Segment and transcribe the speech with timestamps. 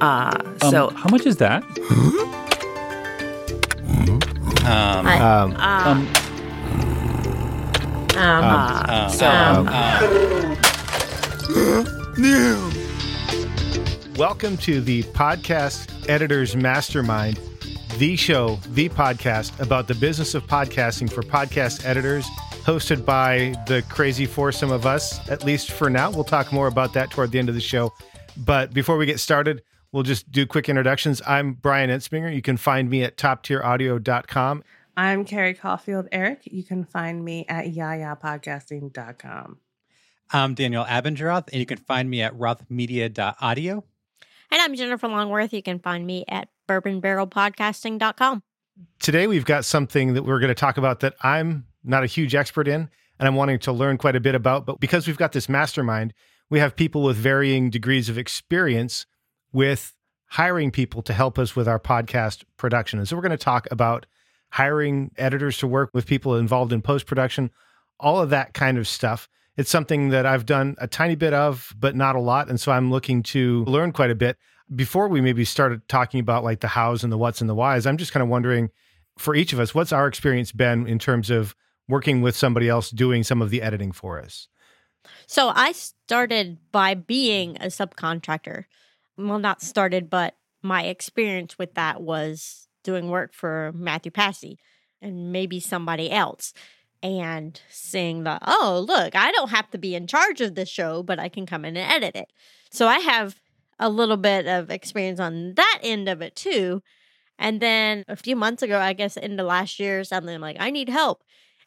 [0.00, 1.62] Uh, Um, so how much is that?
[4.64, 6.08] Um, I- Um, Um,
[8.16, 8.44] um,
[8.90, 9.66] um, so um,
[14.16, 17.38] Welcome to the Podcast Editors Mastermind,
[17.98, 22.26] the show, the podcast about the business of podcasting for podcast editors,
[22.64, 26.10] hosted by the crazy foursome of us, at least for now.
[26.10, 27.92] We'll talk more about that toward the end of the show.
[28.38, 31.22] But before we get started, we'll just do quick introductions.
[31.26, 32.34] I'm Brian Ensminger.
[32.34, 34.64] You can find me at toptieraudio.com.
[34.96, 36.40] I'm Carrie Caulfield Arick.
[36.44, 39.58] You can find me at yayapodcasting.com.
[40.32, 43.84] I'm Daniel Abendroth, and you can find me at rothmedia.audio.
[44.50, 45.52] And I'm Jennifer Longworth.
[45.52, 48.42] You can find me at bourbonbarrelpodcasting.com.
[49.00, 52.34] Today, we've got something that we're going to talk about that I'm not a huge
[52.34, 54.66] expert in and I'm wanting to learn quite a bit about.
[54.66, 56.12] But because we've got this mastermind,
[56.50, 59.06] we have people with varying degrees of experience
[59.52, 59.94] with
[60.28, 62.98] hiring people to help us with our podcast production.
[62.98, 64.06] And so we're going to talk about
[64.50, 67.50] hiring editors to work with people involved in post production,
[68.00, 69.28] all of that kind of stuff.
[69.56, 72.48] It's something that I've done a tiny bit of, but not a lot.
[72.48, 74.36] And so I'm looking to learn quite a bit.
[74.74, 77.86] Before we maybe started talking about like the hows and the whats and the whys,
[77.86, 78.70] I'm just kind of wondering
[79.16, 81.54] for each of us, what's our experience been in terms of
[81.88, 84.48] working with somebody else doing some of the editing for us?
[85.26, 88.64] So I started by being a subcontractor.
[89.18, 94.58] Well, not started, but my experience with that was doing work for Matthew Passy
[95.00, 96.52] and maybe somebody else
[97.02, 101.02] and seeing the, oh, look, I don't have to be in charge of this show,
[101.02, 102.32] but I can come in and edit it.
[102.70, 103.40] So I have
[103.78, 106.82] a little bit of experience on that end of it too.
[107.38, 110.70] And then a few months ago, I guess into last year, suddenly I'm like, I
[110.70, 111.22] need help.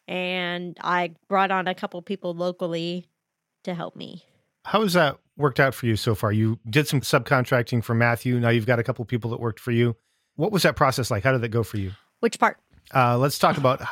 [0.08, 3.06] And I brought on a couple people locally
[3.64, 4.24] to help me.
[4.64, 6.32] How has that worked out for you so far?
[6.32, 8.38] You did some subcontracting for Matthew.
[8.38, 9.96] Now you've got a couple people that worked for you.
[10.36, 11.24] What was that process like?
[11.24, 11.92] How did that go for you?
[12.20, 12.58] Which part?
[12.94, 13.82] Uh, let's talk about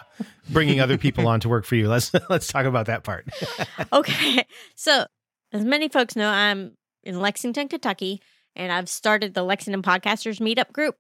[0.51, 1.89] bringing other people on to work for you.
[1.89, 3.27] Let's let's talk about that part.
[3.93, 4.45] okay.
[4.75, 5.07] So,
[5.53, 8.21] as many folks know, I'm in Lexington, Kentucky,
[8.57, 10.97] and I've started the Lexington Podcasters Meetup group.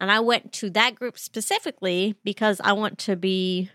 [0.00, 3.70] And I went to that group specifically because I want to be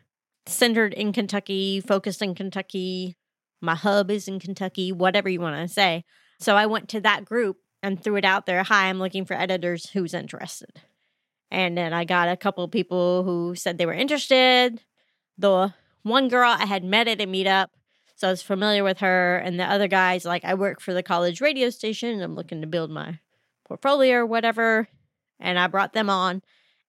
[0.48, 3.16] centered in Kentucky, focused in Kentucky.
[3.62, 6.04] My hub is in Kentucky, whatever you want to say.
[6.40, 8.64] So I went to that group and threw it out there.
[8.64, 10.82] Hi, I'm looking for editors who's interested.
[11.52, 14.82] And then I got a couple people who said they were interested.
[15.38, 15.74] The
[16.04, 17.68] one girl I had met at a meetup,
[18.16, 19.38] so I was familiar with her.
[19.38, 22.22] And the other guys, like, I work for the college radio station.
[22.22, 23.20] I'm looking to build my
[23.68, 24.88] portfolio or whatever.
[25.40, 26.42] And I brought them on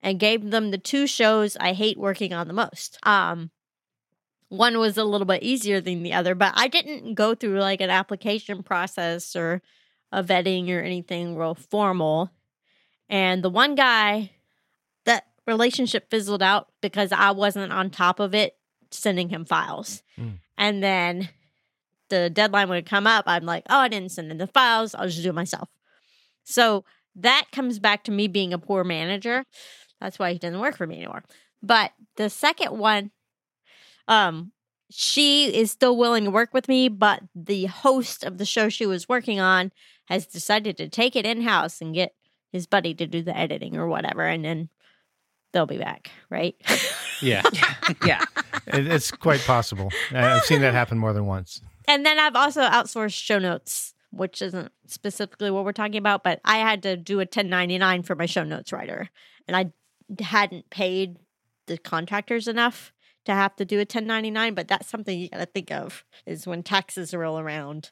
[0.02, 2.98] and gave them the two shows I hate working on the most.
[3.02, 3.50] Um,
[4.48, 7.80] one was a little bit easier than the other, but I didn't go through like
[7.80, 9.62] an application process or
[10.12, 12.30] a vetting or anything real formal.
[13.08, 14.30] And the one guy,
[15.04, 18.56] that relationship fizzled out because I wasn't on top of it
[18.90, 20.02] sending him files.
[20.18, 20.38] Mm.
[20.56, 21.28] And then
[22.08, 23.24] the deadline would come up.
[23.26, 24.94] I'm like, oh, I didn't send in the files.
[24.94, 25.68] I'll just do it myself.
[26.44, 26.84] So
[27.16, 29.44] that comes back to me being a poor manager.
[30.00, 31.24] That's why he doesn't work for me anymore.
[31.62, 33.10] But the second one,
[34.08, 34.52] um,
[34.90, 38.86] she is still willing to work with me, but the host of the show she
[38.86, 39.72] was working on
[40.06, 42.14] has decided to take it in house and get
[42.52, 44.68] his buddy to do the editing or whatever, and then
[45.52, 46.54] they'll be back, right?
[47.22, 47.42] Yeah.
[48.04, 48.22] Yeah.
[48.66, 49.90] It, it's quite possible.
[50.12, 51.62] I- I've seen that happen more than once.
[51.88, 56.40] and then I've also outsourced show notes, which isn't specifically what we're talking about, but
[56.44, 59.08] I had to do a 1099 for my show notes writer,
[59.48, 59.72] and I
[60.22, 61.16] hadn't paid
[61.68, 62.92] the contractors enough
[63.26, 66.46] to have to do a 1099, but that's something you got to think of is
[66.46, 67.90] when taxes roll around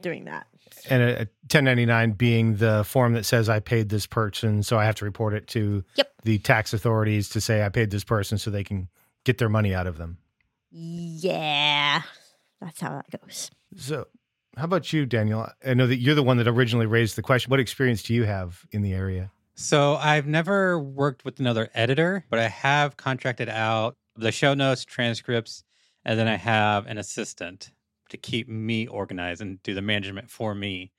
[0.00, 0.46] doing that.
[0.90, 4.84] And a, a 1099 being the form that says I paid this person, so I
[4.84, 6.12] have to report it to Yep.
[6.24, 8.88] the tax authorities to say I paid this person so they can
[9.24, 10.18] get their money out of them.
[10.70, 12.02] Yeah,
[12.60, 13.50] that's how that goes.
[13.76, 14.06] So,
[14.56, 15.48] how about you, Daniel?
[15.64, 17.50] I know that you're the one that originally raised the question.
[17.50, 19.30] What experience do you have in the area?
[19.54, 24.84] So I've never worked with another editor, but I have contracted out the show notes,
[24.84, 25.64] transcripts,
[26.04, 27.70] and then I have an assistant
[28.08, 30.92] to keep me organized and do the management for me.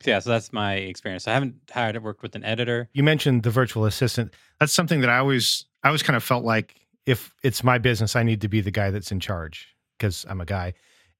[0.00, 1.24] So yeah, so that's my experience.
[1.24, 2.88] So I haven't hired worked with an editor.
[2.92, 4.34] You mentioned the virtual assistant.
[4.60, 6.74] That's something that I always I always kind of felt like
[7.06, 10.40] if it's my business, I need to be the guy that's in charge because I'm
[10.40, 10.74] a guy.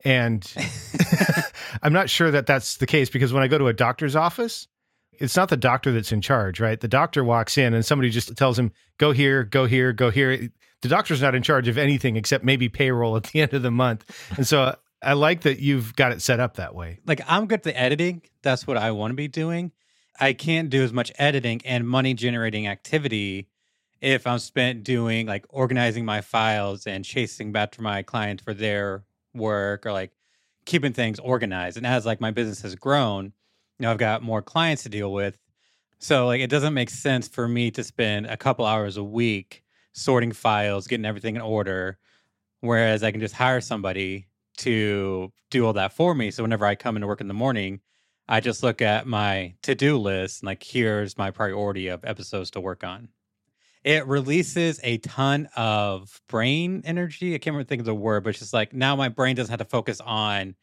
[0.04, 0.50] And
[1.82, 4.68] I'm not sure that that's the case because when I go to a doctor's office,
[5.18, 6.80] it's not the doctor that's in charge, right?
[6.80, 10.50] The doctor walks in and somebody just tells him, go here, go here, go here.
[10.82, 13.70] The doctor's not in charge of anything except maybe payroll at the end of the
[13.70, 14.04] month.
[14.36, 17.00] And so I like that you've got it set up that way.
[17.06, 18.22] Like I'm good at the editing.
[18.42, 19.72] That's what I want to be doing.
[20.18, 23.48] I can't do as much editing and money generating activity
[24.00, 28.54] if I'm spent doing like organizing my files and chasing back to my clients for
[28.54, 29.04] their
[29.34, 30.12] work or like
[30.64, 31.76] keeping things organized.
[31.76, 33.32] And as like my business has grown,
[33.78, 35.38] you know, I've got more clients to deal with.
[35.98, 39.62] So like it doesn't make sense for me to spend a couple hours a week
[39.92, 41.98] sorting files, getting everything in order,
[42.60, 44.26] whereas I can just hire somebody
[44.58, 46.30] to do all that for me.
[46.30, 47.80] So whenever I come into work in the morning,
[48.28, 52.60] I just look at my to-do list and like here's my priority of episodes to
[52.60, 53.08] work on.
[53.84, 57.34] It releases a ton of brain energy.
[57.34, 59.52] I can't remember think of the word, but it's just like now my brain doesn't
[59.52, 60.56] have to focus on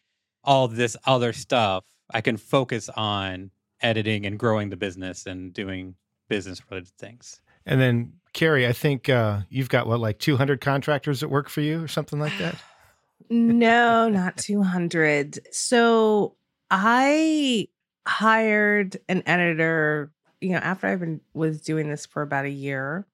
[0.43, 1.85] all this other stuff.
[2.13, 3.51] I can focus on
[3.81, 5.95] editing and growing the business and doing
[6.29, 7.41] business related things.
[7.65, 11.61] And then Carrie, I think uh, you've got what like 200 contractors that work for
[11.61, 12.55] you or something like that.
[13.29, 15.39] no, not 200.
[15.51, 16.35] So
[16.71, 17.67] I
[18.07, 20.11] hired an editor,
[20.41, 23.05] you know, after I've been was doing this for about a year,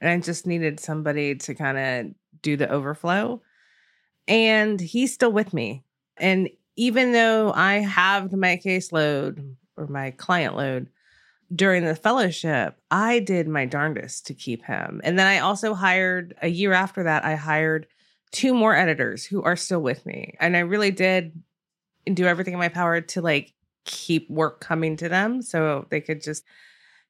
[0.00, 3.40] and I just needed somebody to kind of do the overflow.
[4.28, 5.84] And he's still with me.
[6.16, 10.88] And even though I have my caseload or my client load
[11.54, 15.00] during the fellowship, I did my darndest to keep him.
[15.04, 17.86] And then I also hired a year after that, I hired
[18.32, 20.34] two more editors who are still with me.
[20.40, 21.40] And I really did
[22.12, 23.52] do everything in my power to like
[23.84, 26.44] keep work coming to them so they could just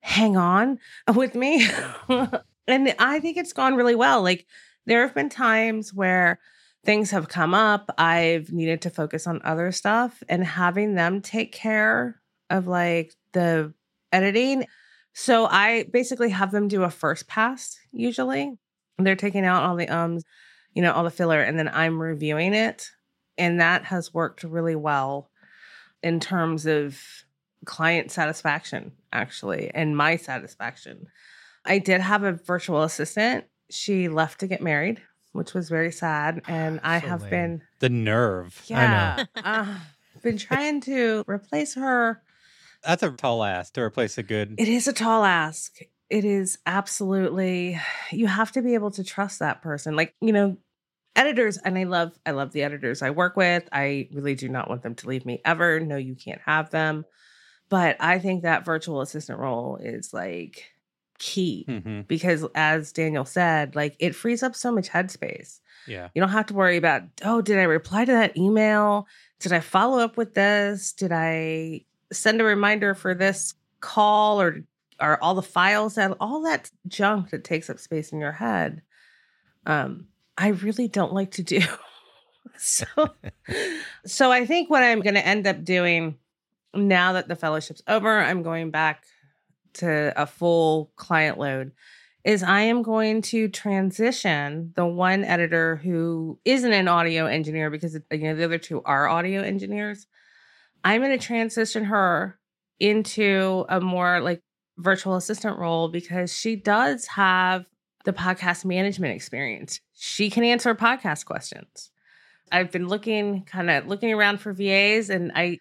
[0.00, 0.78] hang on
[1.14, 1.66] with me.
[2.68, 4.22] and I think it's gone really well.
[4.22, 4.46] Like
[4.84, 6.38] there have been times where
[6.86, 11.52] things have come up, I've needed to focus on other stuff and having them take
[11.52, 13.74] care of like the
[14.12, 14.66] editing.
[15.12, 18.54] So I basically have them do a first pass usually.
[18.98, 20.24] They're taking out all the ums,
[20.72, 22.88] you know, all the filler and then I'm reviewing it
[23.36, 25.30] and that has worked really well
[26.02, 26.98] in terms of
[27.64, 31.06] client satisfaction, actually, and my satisfaction.
[31.64, 33.44] I did have a virtual assistant.
[33.70, 35.02] She left to get married,
[35.36, 36.42] which was very sad.
[36.48, 37.30] And I So have lame.
[37.30, 38.62] been, The nerve.
[38.66, 39.78] yeah, uh,
[40.22, 42.22] been trying to replace her.
[42.84, 44.54] That's a tall ask to replace a good.
[44.58, 45.76] It is a tall ask.
[46.08, 47.80] It is absolutely,
[48.12, 49.96] you have to be able to trust that person.
[49.96, 50.56] Like, you know,
[51.16, 54.68] editors and i love i love the editors i work with i really do not
[54.68, 57.06] want them to leave me ever no you can't have them
[57.70, 60.64] but i think that virtual assistant role is like
[61.18, 65.60] key hmm because as daniel said like it frees up so much headspace.
[65.86, 66.08] Yeah.
[66.14, 69.06] you don't have to worry about oh did i reply to that email?
[69.38, 70.92] Did i follow up with this?
[70.92, 71.82] Did i
[72.12, 74.62] send a reminder for this call or
[74.98, 78.82] are all the files and all that junk that takes up space in your head?
[79.64, 81.60] Um i really don't like to do.
[82.58, 82.86] So
[84.06, 86.16] so i think what i'm going to end up doing
[86.72, 89.04] now that the fellowship's over i'm going back
[89.76, 91.72] to a full client load
[92.24, 97.94] is I am going to transition the one editor who isn't an audio engineer because
[98.10, 100.08] you know the other two are audio engineers.
[100.82, 102.38] I'm going to transition her
[102.80, 104.42] into a more like
[104.76, 107.66] virtual assistant role because she does have
[108.04, 109.80] the podcast management experience.
[109.94, 111.92] She can answer podcast questions.
[112.50, 115.60] I've been looking kind of looking around for VAs and I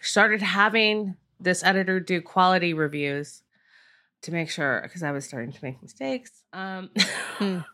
[0.00, 3.42] started having this editor do quality reviews
[4.22, 6.42] to make sure because I was starting to make mistakes.
[6.52, 6.90] Um,
[7.40, 7.64] and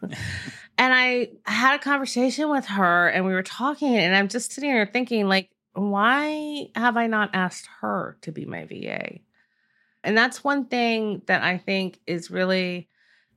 [0.78, 4.88] I had a conversation with her and we were talking, and I'm just sitting here
[4.90, 9.18] thinking, like, why have I not asked her to be my VA?
[10.04, 12.88] And that's one thing that I think is really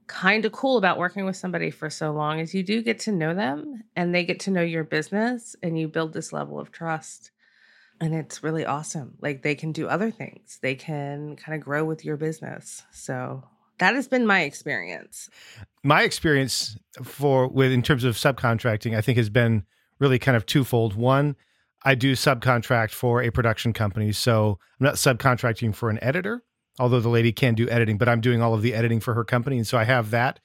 [0.07, 3.11] kind of cool about working with somebody for so long is you do get to
[3.11, 6.71] know them and they get to know your business and you build this level of
[6.71, 7.31] trust
[7.99, 9.17] and it's really awesome.
[9.21, 10.59] Like they can do other things.
[10.61, 12.83] They can kind of grow with your business.
[12.91, 13.43] So
[13.79, 15.29] that has been my experience.
[15.83, 19.63] my experience for with in terms of subcontracting i think has been
[19.99, 21.35] really kind of twofold one
[21.83, 26.43] i do subcontract for a production company so i'm not subcontracting for an editor
[26.79, 29.23] although the lady can do editing but i'm doing all of the editing for her
[29.23, 30.39] company and so i have that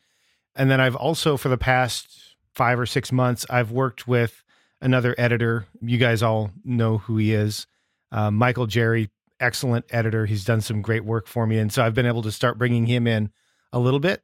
[0.55, 4.43] and then i've also for the past five or six months i've worked with
[4.83, 7.67] another editor you guys all know who he is
[8.11, 9.09] uh, michael jerry
[9.41, 12.31] excellent editor he's done some great work for me and so i've been able to
[12.33, 13.31] start bringing him in
[13.73, 14.23] a little bit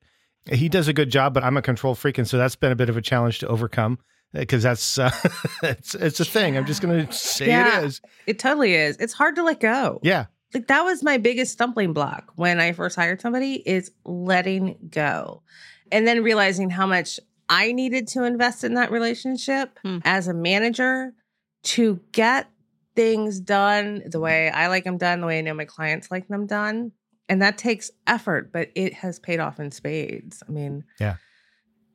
[0.50, 2.76] he does a good job, but I'm a control freak, and so that's been a
[2.76, 3.98] bit of a challenge to overcome
[4.32, 5.10] because that's uh,
[5.62, 6.56] it's it's a thing.
[6.56, 7.80] I'm just going to say Yeah.
[7.80, 8.00] it is.
[8.26, 8.96] It totally is.
[8.96, 10.00] It's hard to let go.
[10.02, 14.78] Yeah, Like that was my biggest stumbling block when I first hired somebody is letting
[14.88, 15.42] go.
[15.92, 19.98] And then realizing how much I needed to invest in that relationship Hmm.
[20.04, 21.12] as a manager
[21.64, 22.48] to get
[22.94, 26.28] things done the way I like them done, the way I know my clients like
[26.28, 26.92] them done.
[27.28, 30.42] And that takes effort, but it has paid off in spades.
[30.48, 31.16] I mean, Yeah.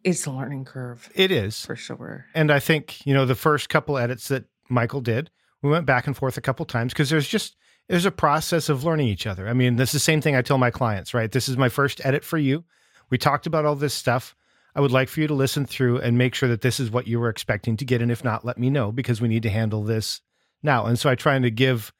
[0.03, 1.65] it's a learning curve It is.
[1.65, 2.25] for sure.
[2.33, 5.29] And I think, you know, the first couple edits that Michael did,
[5.61, 7.55] we went back and forth a couple times because there's just
[7.89, 9.47] there's a process of learning each other.
[9.49, 11.29] I mean, this is the same thing I tell my clients, right?
[11.29, 12.63] This is my first edit for you.
[13.09, 14.35] We talked about all this stuff.
[14.75, 17.07] I would like for you to listen through and make sure that this is what
[17.07, 18.01] you were expecting to get.
[18.01, 20.21] And if not, let me know because we need to handle this
[20.63, 20.85] now.
[20.85, 21.93] And so I try to give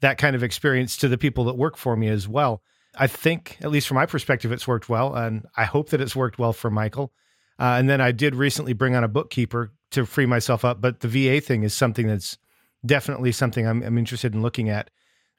[0.00, 2.62] that kind of experience to the people that work for me as well.
[2.96, 5.14] I think, at least from my perspective, it's worked well.
[5.14, 7.12] And I hope that it's worked well for Michael.
[7.58, 10.80] Uh, and then I did recently bring on a bookkeeper to free myself up.
[10.80, 12.38] But the VA thing is something that's
[12.84, 14.90] definitely something I'm, I'm interested in looking at.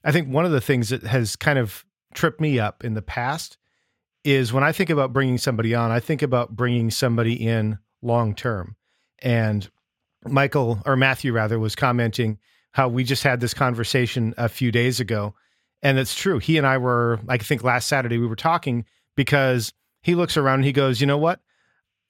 [0.03, 3.01] I think one of the things that has kind of tripped me up in the
[3.01, 3.57] past
[4.23, 8.35] is when I think about bringing somebody on, I think about bringing somebody in long
[8.35, 8.75] term.
[9.19, 9.69] And
[10.25, 12.37] Michael or Matthew rather was commenting
[12.71, 15.35] how we just had this conversation a few days ago.
[15.81, 16.39] And it's true.
[16.39, 18.85] He and I were, I think last Saturday, we were talking
[19.15, 19.73] because
[20.03, 21.39] he looks around and he goes, you know what?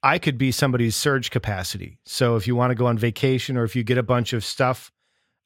[0.03, 2.00] I could be somebody's surge capacity.
[2.06, 4.44] So if you want to go on vacation or if you get a bunch of
[4.44, 4.91] stuff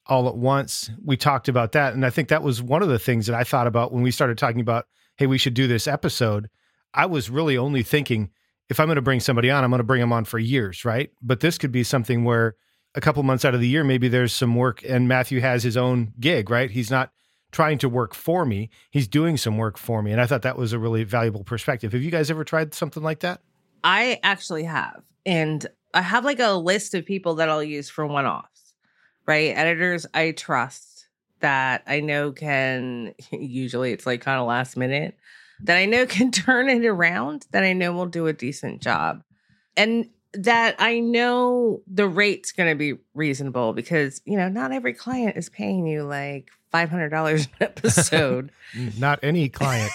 [0.06, 1.94] all at once, we talked about that.
[1.94, 4.10] And I think that was one of the things that I thought about when we
[4.10, 6.48] started talking about, hey, we should do this episode.
[6.94, 8.30] I was really only thinking
[8.68, 10.84] if I'm going to bring somebody on, I'm going to bring them on for years,
[10.84, 11.10] right?
[11.22, 12.56] But this could be something where
[12.94, 15.76] a couple months out of the year, maybe there's some work and Matthew has his
[15.76, 16.70] own gig, right?
[16.70, 17.12] He's not
[17.52, 20.12] trying to work for me, he's doing some work for me.
[20.12, 21.92] And I thought that was a really valuable perspective.
[21.92, 23.40] Have you guys ever tried something like that?
[23.84, 25.02] I actually have.
[25.24, 28.74] And I have like a list of people that I'll use for one offs,
[29.26, 29.56] right?
[29.56, 30.95] Editors I trust
[31.46, 35.16] that I know can, usually it's like kind of last minute,
[35.62, 39.22] that I know can turn it around, that I know will do a decent job.
[39.76, 44.92] And that I know the rate's going to be reasonable because, you know, not every
[44.92, 48.50] client is paying you like $500 an episode.
[48.74, 49.92] Mm, not any client.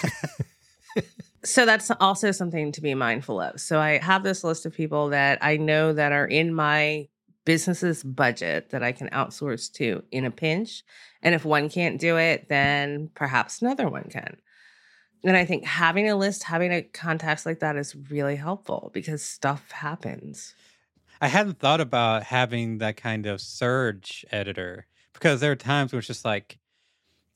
[1.43, 3.60] so that's also something to be mindful of.
[3.60, 7.10] So I have this list of people that I know that are in my
[7.43, 10.84] business's budget that I can outsource to in a pinch.
[11.23, 14.37] And if one can't do it, then perhaps another one can.
[15.23, 19.21] And I think having a list, having a contacts like that is really helpful because
[19.23, 20.55] stuff happens.
[21.21, 25.99] I hadn't thought about having that kind of surge editor because there are times where
[25.99, 26.57] it's just like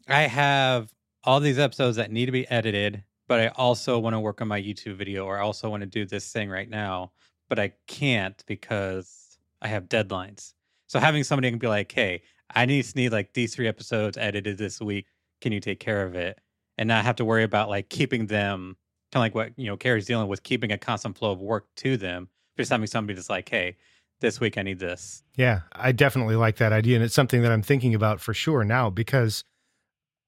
[0.07, 0.91] I have
[1.23, 4.47] all these episodes that need to be edited, but I also want to work on
[4.47, 7.11] my YouTube video or I also want to do this thing right now,
[7.47, 10.53] but I can't because I have deadlines.
[10.87, 12.23] So having somebody can be like, "Hey,
[12.53, 15.07] I need need like these three episodes edited this week.
[15.41, 16.39] Can you take care of it?"
[16.77, 18.77] And not have to worry about like keeping them
[19.11, 21.67] kind of like what you know Carrie's dealing with, keeping a constant flow of work
[21.77, 22.29] to them.
[22.57, 23.77] Just having somebody that's like, "Hey,
[24.19, 26.95] this week I need this." Yeah, I definitely like that idea.
[26.95, 29.43] And it's something that I'm thinking about for sure now because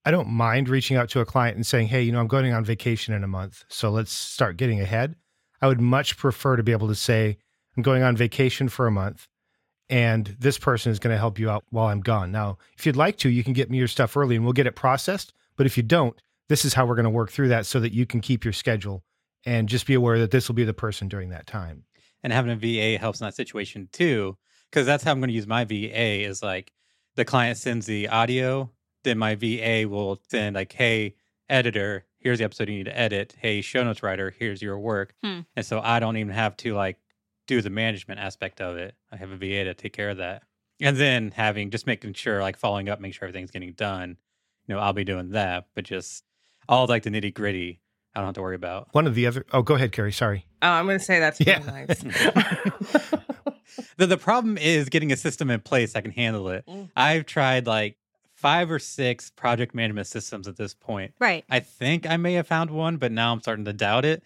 [0.07, 2.53] I don't mind reaching out to a client and saying, hey, you know, I'm going
[2.53, 3.65] on vacation in a month.
[3.67, 5.15] So let's start getting ahead.
[5.61, 7.37] I would much prefer to be able to say,
[7.75, 9.27] I'm going on vacation for a month
[9.89, 12.31] and this person is going to help you out while I'm gone.
[12.31, 14.67] Now, if you'd like to, you can get me your stuff early and we'll get
[14.67, 15.33] it processed.
[15.55, 17.93] But if you don't, this is how we're going to work through that so that
[17.93, 19.03] you can keep your schedule
[19.45, 21.83] and just be aware that this will be the person during that time.
[22.23, 24.37] And having a VA helps in that situation too,
[24.69, 26.73] because that's how I'm going to use my VA is like
[27.15, 28.69] the client sends the audio,
[29.03, 31.15] then my VA will send like, "Hey,
[31.47, 33.35] editor, here's the episode you need to edit.
[33.39, 35.41] Hey, show notes writer, here's your work." Hmm.
[35.55, 36.97] And so I don't even have to like
[37.47, 38.95] do the management aspect of it.
[39.11, 40.43] I have a VA to take care of that.
[40.79, 44.17] And then having just making sure, like following up, make sure everything's getting done.
[44.67, 46.23] You know, I'll be doing that, but just
[46.69, 47.79] all like the nitty gritty,
[48.13, 48.89] I don't have to worry about.
[48.91, 50.11] One of the other, oh, go ahead, Carrie.
[50.11, 50.45] Sorry.
[50.61, 51.59] Oh, I'm going to say that's Yeah.
[51.65, 53.13] really nice.
[53.97, 56.65] The the problem is getting a system in place that can handle it.
[56.67, 56.89] Mm.
[56.95, 57.97] I've tried like
[58.35, 61.13] five or six project management systems at this point.
[61.19, 61.43] Right.
[61.49, 64.23] I think I may have found one, but now I'm starting to doubt it.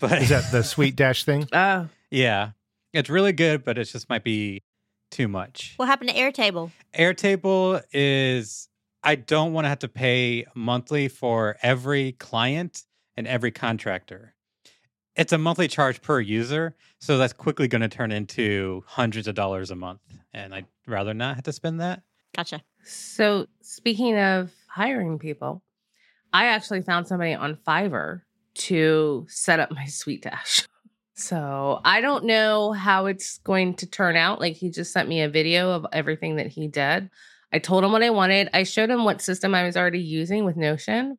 [0.00, 1.48] But Is that the SuiteDash thing?
[1.52, 2.50] oh, yeah,
[2.92, 4.62] it's really good, but it just might be
[5.10, 5.74] too much.
[5.76, 6.70] What happened to Airtable?
[6.96, 8.68] Airtable is
[9.02, 12.82] I don't want to have to pay monthly for every client
[13.16, 14.34] and every contractor.
[15.16, 19.34] It's a monthly charge per user, so that's quickly going to turn into hundreds of
[19.34, 20.00] dollars a month,
[20.32, 22.02] and I'd rather not have to spend that.
[22.34, 22.62] Gotcha.
[22.84, 25.62] So, speaking of hiring people,
[26.32, 28.22] I actually found somebody on Fiverr
[28.54, 30.66] to set up my SuiteDash.
[31.22, 34.40] So, I don't know how it's going to turn out.
[34.40, 37.10] Like, he just sent me a video of everything that he did.
[37.52, 38.50] I told him what I wanted.
[38.52, 41.18] I showed him what system I was already using with Notion.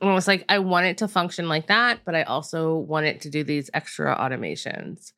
[0.00, 3.06] And I was like, I want it to function like that, but I also want
[3.06, 5.12] it to do these extra automations.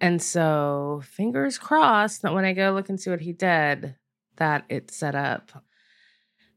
[0.00, 3.94] And so, fingers crossed that when I go look and see what he did,
[4.36, 5.52] that it's set up.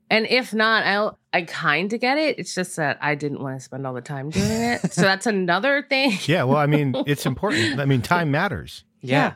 [0.10, 2.38] And if not, I'll I kind of get it.
[2.38, 4.91] It's just that I didn't want to spend all the time doing it.
[4.93, 6.17] so that's another thing.
[6.25, 7.79] Yeah, well, I mean, it's important.
[7.79, 8.83] I mean, time matters.
[9.05, 9.33] Yeah.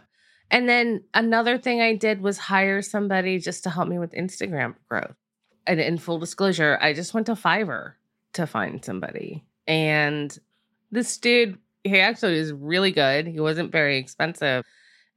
[0.50, 4.76] And then another thing I did was hire somebody just to help me with Instagram
[4.88, 5.14] growth.
[5.66, 7.96] And in full disclosure, I just went to Fiverr
[8.32, 9.44] to find somebody.
[9.68, 10.40] And
[10.90, 13.28] this dude, he actually is really good.
[13.28, 14.64] He wasn't very expensive.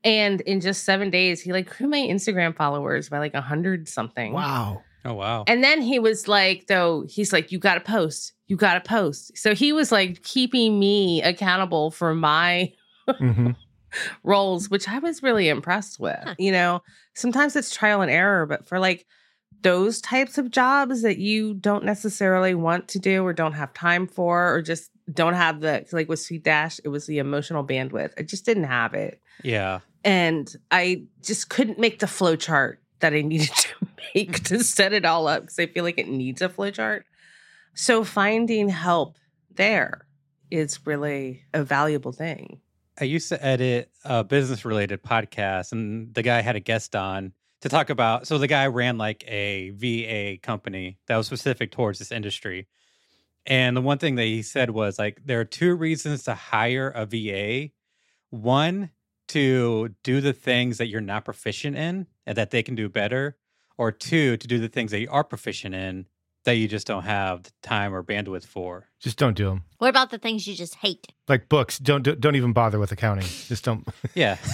[0.02, 3.88] And in just seven days, he like grew my Instagram followers by like a hundred
[3.88, 4.32] something.
[4.32, 4.82] Wow.
[5.04, 5.44] Oh wow.
[5.46, 8.80] And then he was like, though, he's like, you got to post, you got to
[8.88, 9.36] post.
[9.36, 12.72] So he was like keeping me accountable for my
[13.08, 13.50] hmm
[14.22, 16.18] reels, which I was really impressed with.
[16.22, 16.34] Huh.
[16.38, 16.82] You know,
[17.14, 19.06] sometimes it's trial and error, but for like
[19.62, 24.06] those types of jobs that you don't necessarily want to do or don't have time
[24.06, 28.12] for, or just don't have the, like with SuiteDash, it was the emotional bandwidth.
[28.16, 29.20] I just didn't have it.
[29.42, 29.80] yeah.
[30.02, 33.68] And I just couldn't make the flow chart that I needed to
[34.14, 37.04] to set it all up because I feel like it needs a flow chart.
[37.74, 39.16] So finding help
[39.50, 40.06] there
[40.50, 42.60] is really a valuable thing.
[43.00, 47.32] I used to edit a business related podcast, and the guy had a guest on
[47.62, 48.26] to talk about.
[48.26, 52.68] So the guy ran like a VA company that was specific towards this industry.
[53.46, 56.88] And the one thing that he said was like, there are two reasons to hire
[56.88, 57.70] a VA.
[58.28, 58.90] One,
[59.28, 63.36] to do the things that you're not proficient in and that they can do better.
[63.80, 66.04] Or two, to do the things that you are proficient in
[66.44, 68.88] that you just don't have the time or bandwidth for.
[69.00, 69.64] Just don't do them.
[69.78, 71.06] What about the things you just hate?
[71.28, 73.24] Like books, don't do, don't even bother with accounting.
[73.24, 73.88] Just don't.
[74.14, 74.36] Yeah.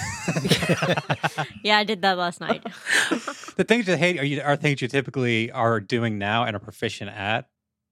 [1.63, 2.63] Yeah, I did that last night.
[3.57, 6.59] the things you hate are you are things you typically are doing now and are
[6.59, 7.49] proficient at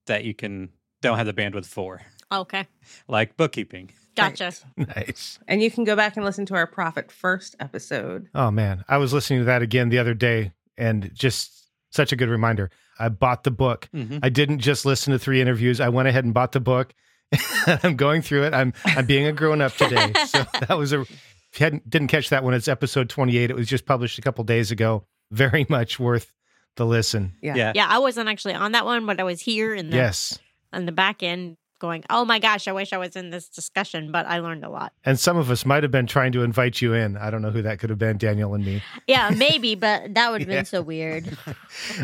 [0.07, 0.69] that you can
[1.01, 2.01] don't have the bandwidth for,
[2.31, 2.65] okay,
[3.07, 3.91] like bookkeeping.
[4.15, 4.53] gotcha.
[4.77, 4.95] Right.
[4.95, 5.39] nice.
[5.47, 8.29] And you can go back and listen to our Profit First episode.
[8.33, 12.15] Oh man, I was listening to that again the other day, and just such a
[12.15, 12.69] good reminder.
[12.99, 13.89] I bought the book.
[13.93, 14.19] Mhm.
[14.23, 15.79] I didn't just listen to three interviews.
[15.81, 16.93] I went ahead and bought the book.
[17.67, 18.53] I'm going through it.
[18.53, 20.13] I'm I'm being a grown up today.
[20.27, 21.01] So that was a.
[21.01, 23.49] If you hadn't, didn't catch that one, it's episode 28.
[23.49, 25.05] It was just published a couple days ago.
[25.31, 26.31] Very much worth
[26.75, 27.33] the listen.
[27.41, 27.55] Yeah.
[27.55, 27.71] Yeah.
[27.75, 30.37] Yeah, I wasn't actually on that one, but I was here in the Yes.
[30.73, 34.11] on the back end going, "Oh my gosh, I wish I was in this discussion,"
[34.11, 34.93] but I learned a lot.
[35.03, 37.17] And some of us might have been trying to invite you in.
[37.17, 38.81] I don't know who that could have been, Daniel and me.
[39.07, 40.59] Yeah, maybe, but that would have Yeah.
[40.59, 41.37] been so weird.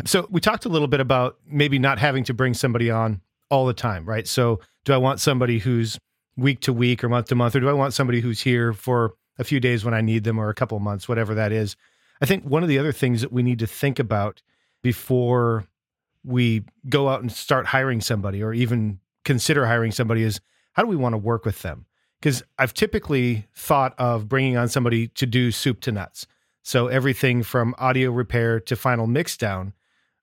[0.04, 3.66] So we talked a little bit about maybe not having to bring somebody on all
[3.66, 4.26] the time, right?
[4.26, 5.98] So do I want somebody who's
[6.36, 9.14] week to week or month to month, or do I want somebody who's here for
[9.38, 11.76] a few days when I need them or a couple months, whatever that is?
[12.20, 14.42] I think one of the other things that we need to think about
[14.82, 15.64] before
[16.24, 20.40] we go out and start hiring somebody or even consider hiring somebody is
[20.72, 21.86] how do we want to work with them?
[22.20, 26.26] Because I've typically thought of bringing on somebody to do soup to nuts.
[26.62, 29.72] So everything from audio repair to final mix down.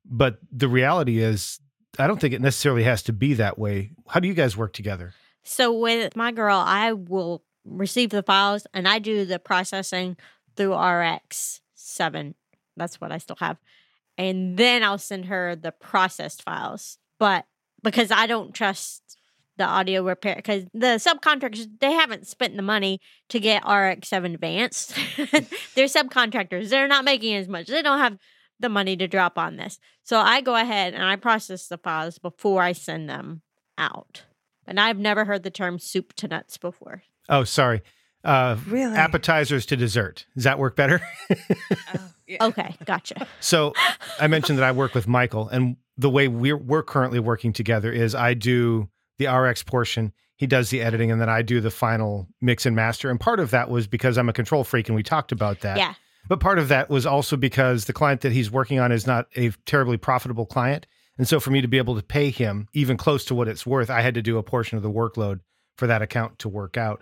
[0.05, 1.59] But the reality is,
[1.97, 3.91] I don't think it necessarily has to be that way.
[4.07, 5.13] How do you guys work together?
[5.43, 10.15] So with my girl, I will receive the files and I do the processing
[10.55, 12.35] through RX seven.
[12.77, 13.57] That's what I still have,
[14.17, 16.97] and then I'll send her the processed files.
[17.17, 17.45] But
[17.83, 19.17] because I don't trust
[19.57, 24.35] the audio repair, because the subcontractors they haven't spent the money to get RX seven
[24.35, 24.95] advanced.
[25.75, 26.69] They're subcontractors.
[26.69, 27.67] They're not making as much.
[27.67, 28.17] They don't have
[28.59, 29.79] the money to drop on this.
[30.03, 33.41] So I go ahead and I process the files before I send them
[33.77, 34.23] out.
[34.65, 37.03] And I've never heard the term soup to nuts before.
[37.27, 37.81] Oh, sorry.
[38.23, 38.95] Uh, Really?
[38.95, 40.25] appetizers to dessert.
[40.35, 41.01] Does that work better?
[41.91, 42.45] Oh, yeah.
[42.45, 43.25] Okay, gotcha.
[43.39, 43.73] So
[44.19, 47.91] I mentioned that I work with Michael, and the way we're we're currently working together
[47.91, 51.71] is I do the RX portion, he does the editing, and then I do the
[51.71, 53.09] final mix and master.
[53.09, 55.77] And part of that was because I'm a control freak, and we talked about that.
[55.79, 55.95] Yeah.
[56.27, 59.25] But part of that was also because the client that he's working on is not
[59.35, 60.85] a terribly profitable client.
[61.17, 63.65] And so for me to be able to pay him even close to what it's
[63.65, 65.39] worth, I had to do a portion of the workload
[65.77, 67.01] for that account to work out.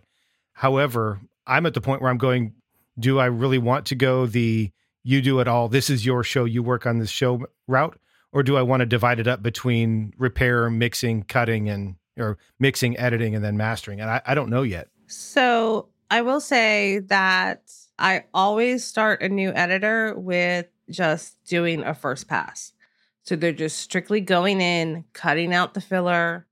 [0.58, 2.54] However, I'm at the point where I'm going,
[2.98, 4.72] do I really want to go the
[5.04, 8.00] you do it all, this is your show, you work on this show route?
[8.32, 12.98] Or do I want to divide it up between repair, mixing, cutting, and or mixing,
[12.98, 14.02] editing, and then mastering?
[14.02, 14.88] And I, I don't know yet.
[15.06, 21.94] So I will say that I always start a new editor with just doing a
[21.94, 22.74] first pass.
[23.22, 26.47] So they're just strictly going in, cutting out the filler,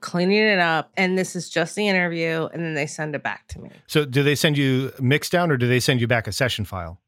[0.00, 3.46] cleaning it up, and this is just the interview, and then they send it back
[3.48, 3.70] to me.
[3.86, 6.64] So do they send you mix down or do they send you back a session
[6.64, 7.00] file?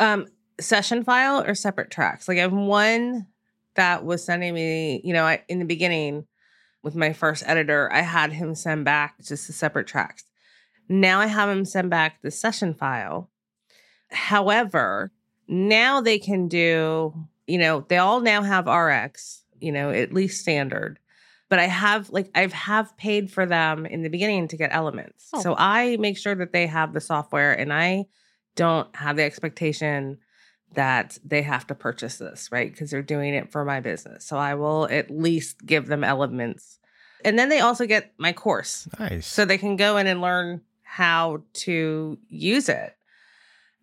[0.00, 0.26] Um,
[0.60, 2.28] session file or separate tracks.
[2.28, 3.26] Like I have one
[3.74, 6.26] that was sending me, you know, I, in the beginning
[6.82, 10.24] with my first editor, I had him send back just the separate tracks.
[10.88, 13.30] Now I have him send back the session file.
[14.10, 15.12] However,
[15.48, 17.12] now they can do,
[17.46, 20.98] you know, they all now have RX, you know, at least standard.
[21.48, 25.28] But I have like I've have paid for them in the beginning to get elements.
[25.32, 25.40] Oh.
[25.40, 28.06] So I make sure that they have the software and I
[28.56, 30.18] don't have the expectation
[30.74, 32.70] that they have to purchase this, right?
[32.70, 34.26] Because they're doing it for my business.
[34.26, 36.78] So I will at least give them elements.
[37.24, 38.88] And then they also get my course.
[38.98, 39.26] Nice.
[39.26, 42.96] So they can go in and learn how to use it.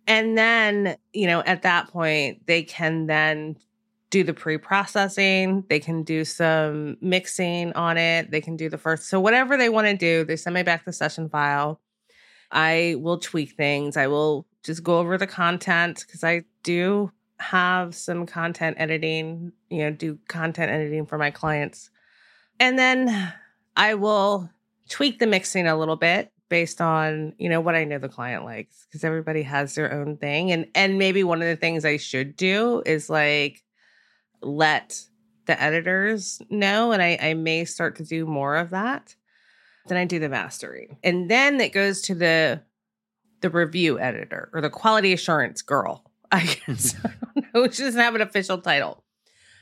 [0.07, 3.57] And then, you know, at that point, they can then
[4.13, 5.65] do the pre processing.
[5.69, 8.29] They can do some mixing on it.
[8.29, 9.09] They can do the first.
[9.09, 11.81] So, whatever they want to do, they send me back the session file.
[12.51, 13.97] I will tweak things.
[13.97, 19.79] I will just go over the content because I do have some content editing, you
[19.79, 21.89] know, do content editing for my clients.
[22.59, 23.33] And then
[23.75, 24.47] I will
[24.89, 28.45] tweak the mixing a little bit based on, you know, what I know the client
[28.45, 30.51] likes because everybody has their own thing.
[30.51, 33.62] And and maybe one of the things I should do is like
[34.45, 34.99] let
[35.45, 39.15] the editors know and I, I may start to do more of that.
[39.87, 40.97] Then I do the mastering.
[41.03, 42.61] And then it goes to the
[43.41, 46.09] the review editor or the quality assurance girl.
[46.31, 46.95] I guess.
[47.05, 47.69] I don't know.
[47.69, 49.03] She doesn't have an official title.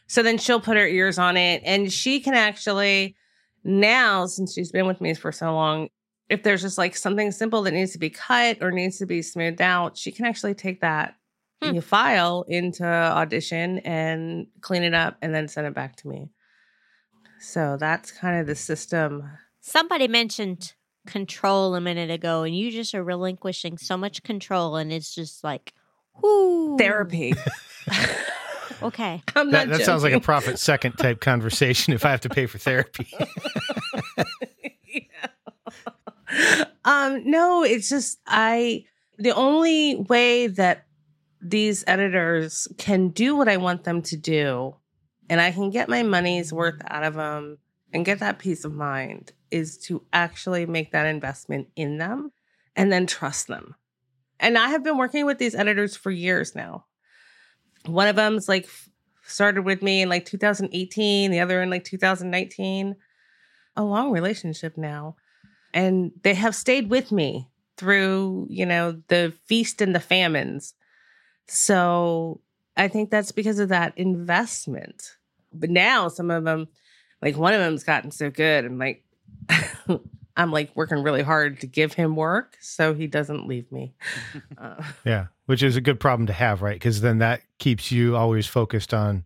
[0.08, 3.16] So then she'll put her ears on it and she can actually
[3.64, 5.90] now, since she's been with me for so long,
[6.30, 9.22] if there's just like something simple that needs to be cut or needs to be
[9.22, 11.16] smoothed out, she can actually take that
[11.62, 11.76] Hmm.
[11.76, 16.30] you file into Audition and clean it up and then send it back to me.
[17.40, 19.30] So that's kind of the system.
[19.60, 20.74] Somebody mentioned
[21.08, 25.44] control a minute ago, and you just are relinquishing so much control, and it's just
[25.44, 25.74] like,
[26.22, 26.78] whoo.
[26.78, 27.34] Therapy.
[28.82, 29.22] Okay.
[29.36, 32.30] I'm that not that sounds like a profit second type conversation if I have to
[32.30, 33.08] pay for therapy.
[34.88, 36.66] Yeah.
[36.86, 38.84] um no it's just i
[39.18, 40.86] the only way that
[41.42, 44.76] these editors can do what i want them to do
[45.30, 47.58] and i can get my money's worth out of them
[47.94, 52.32] and get that peace of mind is to actually make that investment in them
[52.76, 53.76] and then trust them.
[54.40, 56.86] And i have been working with these editors for years now.
[57.86, 58.68] One of them's like
[59.24, 62.96] started with me in like 2018 the other in like 2019
[63.78, 65.16] a long relationship now.
[65.74, 70.74] And they have stayed with me through you know the feast and the famines
[71.48, 72.40] so
[72.78, 75.18] i think that's because of that investment
[75.54, 76.68] but now some of them
[77.22, 79.04] like one of them's gotten so good i'm like
[80.38, 83.94] i'm like working really hard to give him work so he doesn't leave me
[84.58, 86.76] uh, yeah, which is a good problem to have, right?
[86.76, 89.26] Because then that keeps you always focused on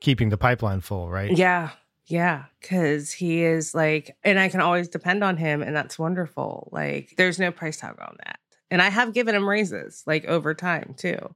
[0.00, 1.36] keeping the pipeline full, right?
[1.36, 1.70] Yeah.
[2.06, 2.44] Yeah.
[2.62, 5.62] Cause he is like, and I can always depend on him.
[5.62, 6.68] And that's wonderful.
[6.72, 8.38] Like, there's no price tag on that.
[8.70, 11.34] And I have given him raises like over time too,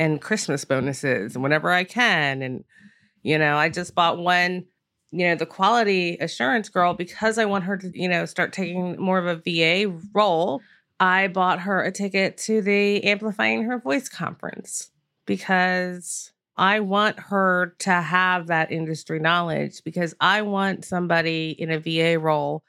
[0.00, 2.40] and Christmas bonuses and whenever I can.
[2.40, 2.64] And,
[3.22, 4.64] you know, I just bought one,
[5.10, 8.98] you know, the quality assurance girl because I want her to, you know, start taking
[8.98, 10.62] more of a VA role.
[10.98, 14.90] I bought her a ticket to the Amplifying Her Voice conference
[15.26, 21.78] because I want her to have that industry knowledge because I want somebody in a
[21.78, 22.62] VA role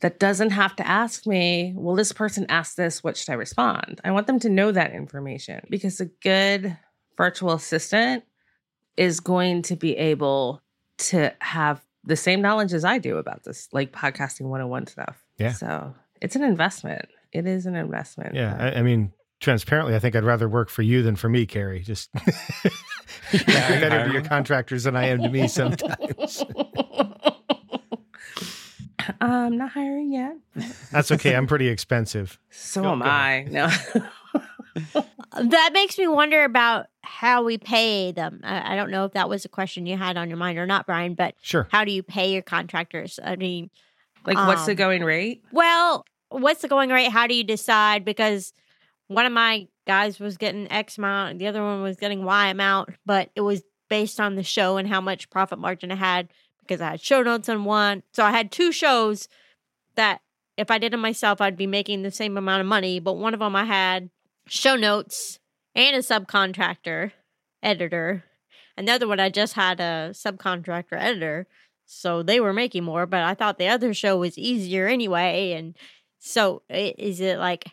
[0.00, 4.00] that doesn't have to ask me, well, this person asked this, what should I respond?
[4.04, 6.76] I want them to know that information because a good
[7.16, 8.24] virtual assistant
[8.96, 10.62] is going to be able
[10.98, 15.22] to have the same knowledge as I do about this, like podcasting 101 stuff.
[15.38, 15.52] Yeah.
[15.52, 17.06] So it's an investment.
[17.32, 18.34] It is an investment.
[18.34, 21.46] Yeah, I, I mean, transparently, I think I'd rather work for you than for me,
[21.46, 21.80] Carrie.
[21.80, 22.10] Just
[23.32, 26.44] you're Yeah, better to your contractors than I am to me sometimes.
[29.20, 30.36] I'm not hiring yet.
[30.90, 31.34] That's okay.
[31.36, 32.38] I'm pretty expensive.
[32.50, 33.46] So Go- am go I.
[33.50, 33.68] No.
[35.42, 38.40] That makes me wonder about how we pay them.
[38.42, 40.66] I, I don't know if that was a question you had on your mind or
[40.66, 41.68] not, Brian, but Sure.
[41.70, 43.18] how do you pay your contractors?
[43.22, 43.70] I mean,
[44.26, 45.44] like, what's the Um, going rate?
[45.52, 47.10] well, what's the going rate?
[47.10, 48.04] How do you decide?
[48.04, 48.52] Because
[49.06, 52.90] one of my guys was getting X amount, the other one was getting Y amount,
[53.06, 56.28] but it was based on the show and how much profit margin I had
[56.70, 58.04] because I had show notes on one.
[58.12, 59.26] So I had two shows
[59.96, 60.20] that
[60.56, 63.34] if I did them myself, I'd be making the same amount of money, but one
[63.34, 64.10] of them I had
[64.46, 65.40] show notes
[65.74, 67.10] and a subcontractor
[67.60, 68.22] editor.
[68.76, 71.48] Another one I just had a subcontractor editor.
[71.86, 75.52] So they were making more, but I thought the other show was easier anyway.
[75.52, 75.76] And
[76.20, 77.72] so is it like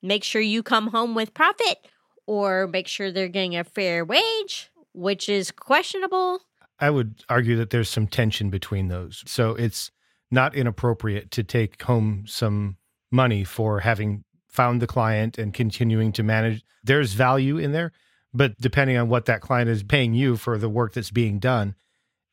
[0.00, 1.86] make sure you come home with profit
[2.24, 6.40] or make sure they're getting a fair wage, which is questionable?
[6.80, 9.22] I would argue that there's some tension between those.
[9.26, 9.90] So it's
[10.30, 12.76] not inappropriate to take home some
[13.10, 16.64] money for having found the client and continuing to manage.
[16.82, 17.92] There's value in there,
[18.34, 21.76] But depending on what that client is paying you for the work that's being done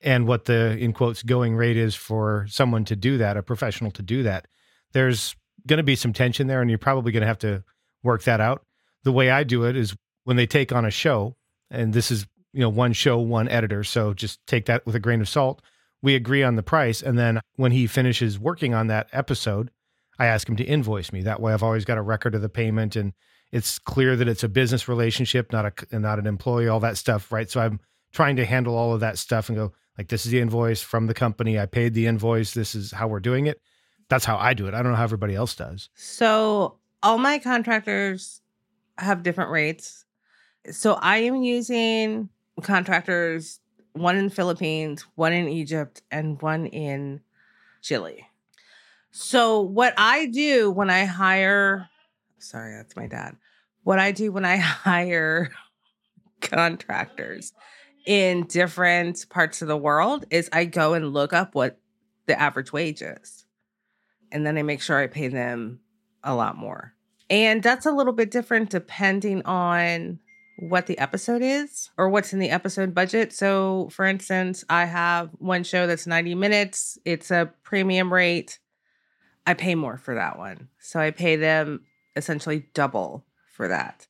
[0.01, 3.91] and what the in quotes going rate is for someone to do that, a professional
[3.91, 4.47] to do that,
[4.93, 5.35] there's
[5.67, 7.63] going to be some tension there and you're probably going to have to
[8.01, 8.65] work that out.
[9.03, 11.35] The way I do it is when they take on a show,
[11.69, 13.83] and this is, you know, one show, one editor.
[13.83, 15.61] So just take that with a grain of salt.
[16.01, 17.01] We agree on the price.
[17.01, 19.71] And then when he finishes working on that episode,
[20.19, 21.21] I ask him to invoice me.
[21.21, 23.13] That way I've always got a record of the payment and
[23.51, 27.31] it's clear that it's a business relationship, not a not an employee, all that stuff,
[27.31, 27.49] right?
[27.49, 27.79] So I'm
[28.13, 31.07] trying to handle all of that stuff and go like this is the invoice from
[31.07, 31.59] the company.
[31.59, 32.53] I paid the invoice.
[32.53, 33.61] This is how we're doing it.
[34.09, 34.73] That's how I do it.
[34.73, 35.89] I don't know how everybody else does.
[35.95, 38.41] So all my contractors
[38.97, 40.05] have different rates.
[40.69, 42.29] So I am using
[42.61, 43.59] contractors
[43.93, 47.21] one in Philippines, one in Egypt, and one in
[47.81, 48.25] Chile.
[49.11, 51.89] So what I do when I hire
[52.41, 53.35] sorry, that's my dad.
[53.83, 55.51] What I do when I hire
[56.41, 57.53] contractors
[58.05, 61.77] in different parts of the world is I go and look up what
[62.25, 63.45] the average wage is.
[64.31, 65.81] And then I make sure I pay them
[66.23, 66.93] a lot more.
[67.29, 70.19] And that's a little bit different depending on
[70.61, 73.33] what the episode is or what's in the episode budget.
[73.33, 78.59] So, for instance, I have one show that's 90 minutes, it's a premium rate.
[79.47, 80.69] I pay more for that one.
[80.79, 81.81] So, I pay them
[82.15, 84.05] essentially double for that.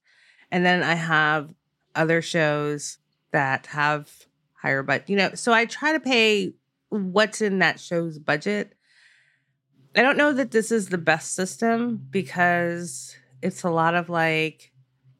[0.51, 1.53] And then I have
[1.95, 2.97] other shows
[3.31, 4.11] that have
[4.61, 6.53] higher but you know, so I try to pay
[6.89, 8.73] what's in that show's budget.
[9.95, 14.70] I don't know that this is the best system because it's a lot of like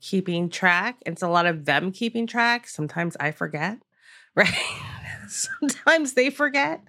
[0.02, 0.98] keeping track.
[1.06, 2.68] It's a lot of them keeping track.
[2.68, 3.80] Sometimes I forget,
[4.36, 4.54] right?
[5.28, 6.82] Sometimes they forget.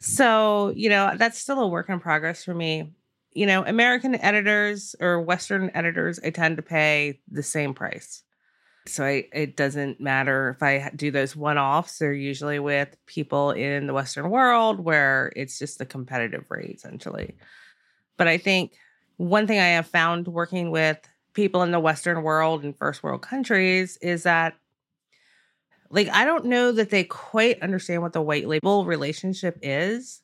[0.00, 2.92] So, you know, that's still a work in progress for me
[3.34, 8.22] you know, American editors or Western editors, I tend to pay the same price.
[8.86, 13.52] So I, it doesn't matter if I do those one offs, they're usually with people
[13.52, 17.36] in the Western world where it's just the competitive rate essentially.
[18.16, 18.72] But I think
[19.16, 20.98] one thing I have found working with
[21.34, 24.54] people in the Western world and first world countries is that
[25.90, 30.22] like I don't know that they quite understand what the white label relationship is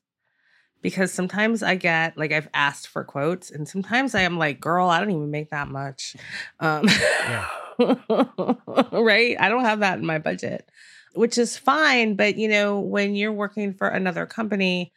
[0.83, 4.89] because sometimes I get like I've asked for quotes, and sometimes I am like, "Girl,
[4.89, 6.17] I don't even make that much."
[6.61, 6.87] Um,
[7.79, 9.37] right?
[9.39, 10.69] I don't have that in my budget,
[11.15, 12.17] which is fine.
[12.17, 14.93] But you know, when you're working for another company,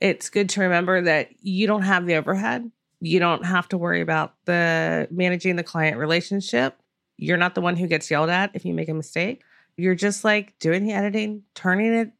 [0.00, 2.70] it's good to remember that you don't have the overhead.
[3.06, 6.80] You don't have to worry about the managing the client relationship.
[7.16, 9.42] You're not the one who gets yelled at if you make a mistake.
[9.76, 12.10] You're just like doing the editing, turning it,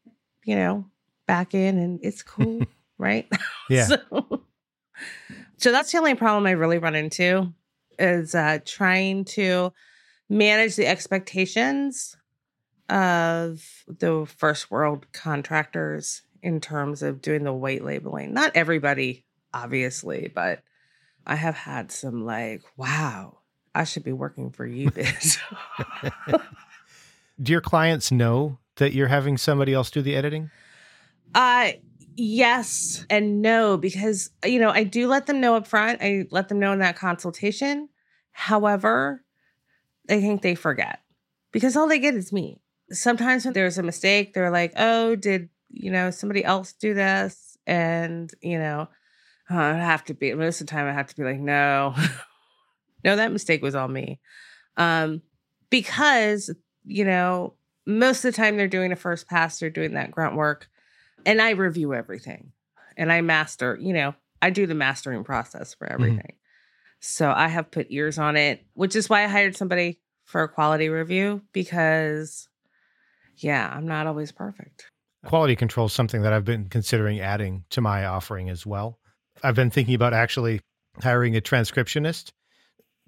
[0.45, 0.85] you know,
[1.25, 2.61] back in, and it's cool
[2.97, 3.27] right?
[3.69, 3.85] Yeah.
[3.85, 4.43] so,
[5.57, 7.53] so that's the only problem I really run into
[7.99, 9.73] is uh, trying to
[10.29, 12.15] manage the expectations
[12.89, 18.33] of the first world contractors in terms of doing the white labeling.
[18.33, 20.61] Not everybody, obviously, but
[21.27, 23.39] I have had some like, wow,
[23.75, 25.37] I should be working for you, biz.
[27.41, 30.49] do your clients know that you're having somebody else do the editing?
[31.35, 31.71] Uh
[32.17, 36.49] yes and no because you know i do let them know up front i let
[36.49, 37.87] them know in that consultation
[38.31, 39.23] however
[40.09, 41.01] i think they forget
[41.51, 42.59] because all they get is me
[42.89, 47.55] sometimes when there's a mistake they're like oh did you know somebody else do this
[47.67, 48.87] and you know
[49.49, 51.95] i have to be most of the time i have to be like no
[53.03, 54.19] no that mistake was on me
[54.77, 55.21] um
[55.69, 57.53] because you know
[57.85, 60.69] most of the time they're doing a first pass they're doing that grunt work
[61.27, 62.53] and I review everything
[62.95, 65.93] and I master, you know, I do the mastering process for mm-hmm.
[65.93, 66.19] everything.
[66.19, 66.99] Mm-hmm.
[66.99, 70.49] So I have put ears on it, which is why I hired somebody for a
[70.49, 72.47] quality review because,
[73.35, 74.89] yeah, I'm not always perfect.
[75.25, 78.97] Quality control is something that I've been considering adding to my offering as well.
[79.43, 80.61] I've been thinking about actually
[81.01, 82.31] hiring a transcriptionist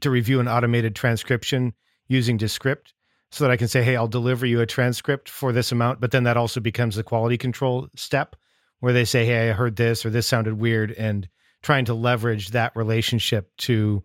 [0.02, 1.74] to review an automated transcription
[2.08, 2.94] using Descript
[3.32, 6.00] so that I can say, hey, I'll deliver you a transcript for this amount.
[6.00, 8.36] But then that also becomes the quality control step
[8.80, 11.28] where they say, hey, I heard this or this sounded weird, and
[11.62, 14.04] trying to leverage that relationship to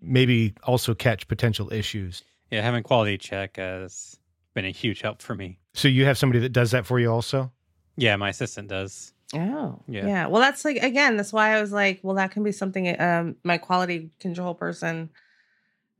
[0.00, 2.22] maybe also catch potential issues.
[2.50, 4.18] Yeah, having quality check has
[4.54, 5.58] been a huge help for me.
[5.74, 7.52] So you have somebody that does that for you also?
[7.96, 9.12] Yeah, my assistant does.
[9.34, 10.06] Oh, yeah.
[10.06, 10.26] Yeah.
[10.26, 13.36] Well, that's like, again, that's why I was like, well, that can be something um,
[13.42, 15.10] my quality control person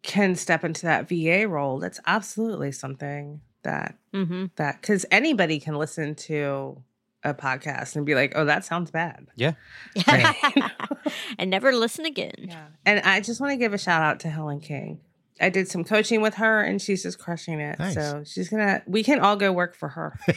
[0.07, 4.47] can step into that VA role, that's absolutely something that mm-hmm.
[4.55, 6.81] that because anybody can listen to
[7.25, 9.55] a podcast and be like, "Oh, that sounds bad." Yeah,
[11.39, 12.35] and never listen again.
[12.39, 15.01] Yeah, and I just want to give a shout out to Helen King
[15.41, 17.79] I did some coaching with her and she's just crushing it.
[17.79, 17.95] Nice.
[17.95, 20.19] So she's gonna we can all go work for her.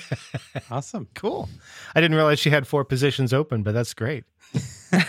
[0.71, 1.07] Awesome.
[1.15, 1.49] Cool.
[1.95, 4.23] I didn't realize she had four positions open, but that's great.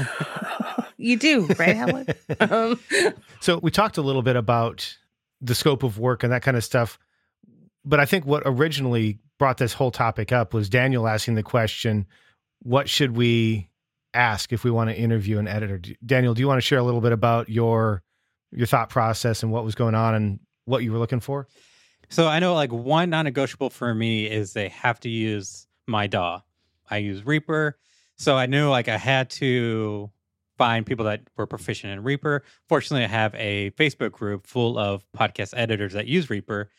[0.96, 2.06] you do, right, Helen?
[2.40, 2.80] um,
[3.40, 4.96] So we talked a little bit about
[5.42, 6.98] the scope of work and that kind of stuff.
[7.84, 12.06] But I think what originally brought this whole topic up was Daniel asking the question,
[12.62, 13.68] what should we
[14.14, 15.80] ask if we want to interview an editor?
[16.04, 18.02] Daniel, do you want to share a little bit about your
[18.52, 21.48] your thought process and what was going on and what you were looking for?
[22.08, 26.40] So I know like one non-negotiable for me is they have to use my DAW.
[26.90, 27.78] I use Reaper,
[28.16, 30.10] so I knew like I had to
[30.58, 32.42] find people that were proficient in Reaper.
[32.68, 36.70] Fortunately, I have a Facebook group full of podcast editors that use Reaper,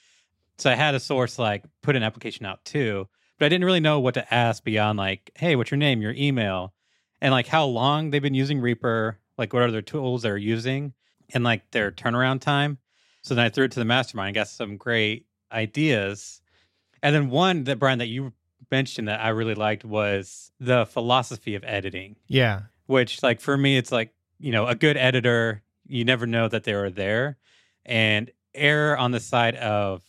[0.58, 3.08] so I had a source like put an application out too.
[3.40, 6.14] But I didn't really know what to ask beyond like, hey, what's your name, your
[6.14, 6.74] email,
[7.22, 10.94] and like how long they've been using Reaper, like what other tools they're using,
[11.34, 12.78] and like their turnaround time.
[13.24, 16.42] So then I threw it to the mastermind, I got some great ideas.
[17.04, 18.34] And then one that Brian that you
[18.72, 22.62] mentioned that I really liked was the philosophy of editing, Yeah.
[22.86, 26.64] which like for me it's like, you know, a good editor, you never know that
[26.64, 27.38] they are there
[27.86, 30.04] and err on the side of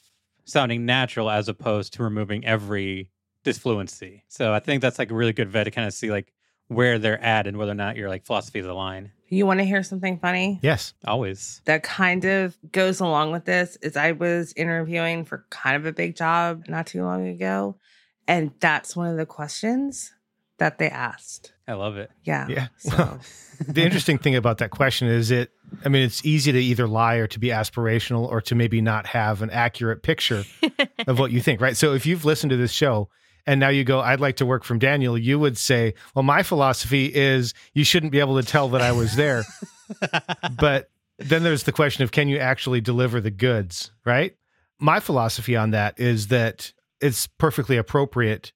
[0.44, 3.10] sounding natural as opposed to removing every
[3.44, 4.22] disfluency.
[4.28, 6.32] So I think that's like a really good vet to kind of see like
[6.68, 9.10] where they're at and whether or not your like philosophy is aligned.
[9.36, 10.60] You want to hear something funny?
[10.62, 10.94] Yes.
[11.06, 11.62] Always.
[11.64, 15.92] that kind of goes along with this is I was interviewing for kind of a
[15.92, 17.76] big job not too long ago.
[18.28, 20.12] And that's one of the questions
[20.58, 21.52] that they asked.
[21.66, 22.10] I love it.
[22.24, 22.46] Yeah.
[22.48, 22.68] Yeah.
[22.78, 23.18] So
[23.66, 25.50] the interesting thing about that question is it
[25.84, 29.06] I mean it's easy to either lie or to be aspirational or to maybe not
[29.06, 30.44] have an accurate picture
[31.06, 31.76] of what you think, right?
[31.76, 33.08] So if you've listened to this show
[33.46, 36.42] and now you go, I'd like to work from Daniel, you would say, Well, my
[36.42, 39.44] philosophy is you shouldn't be able to tell that I was there.
[40.58, 44.36] but then there's the question of can you actually deliver the goods, right?
[44.78, 48.52] My philosophy on that is that it's perfectly appropriate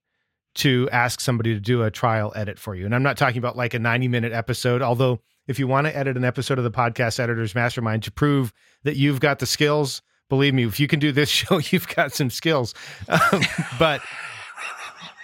[0.54, 2.86] to ask somebody to do a trial edit for you.
[2.86, 5.96] And I'm not talking about like a 90 minute episode, although if you want to
[5.96, 10.02] edit an episode of the podcast editors mastermind to prove that you've got the skills,
[10.28, 12.74] believe me, if you can do this show, you've got some skills.
[13.08, 13.42] Um,
[13.78, 14.00] but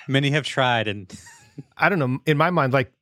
[0.08, 1.12] Many have tried and
[1.76, 2.92] I don't know, in my mind, like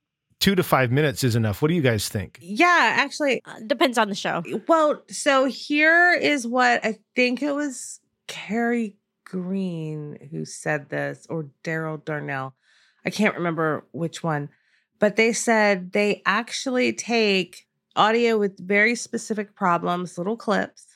[0.41, 1.63] two to five minutes is enough.
[1.63, 2.39] What do you guys think?
[2.41, 4.43] yeah, actually, Uh, depends on the show.
[4.69, 11.49] well, so here is what I think it was Carrie Green who said this, or
[11.63, 12.55] Daryl Darnell.
[13.07, 14.49] I can't remember which one,
[14.99, 20.87] but they said they actually take audio with very specific problems, little clips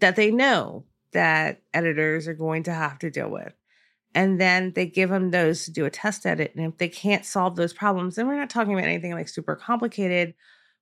[0.00, 3.52] that they know that editors are going to have to deal with.
[4.14, 6.52] And then they give them those to do a test edit.
[6.54, 9.56] And if they can't solve those problems, then we're not talking about anything like super
[9.56, 10.34] complicated.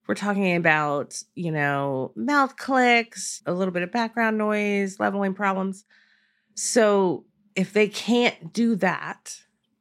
[0.08, 5.84] We're talking about, you know, mouth clicks, a little bit of background noise, leveling problems.
[6.54, 9.36] So if they can't do that,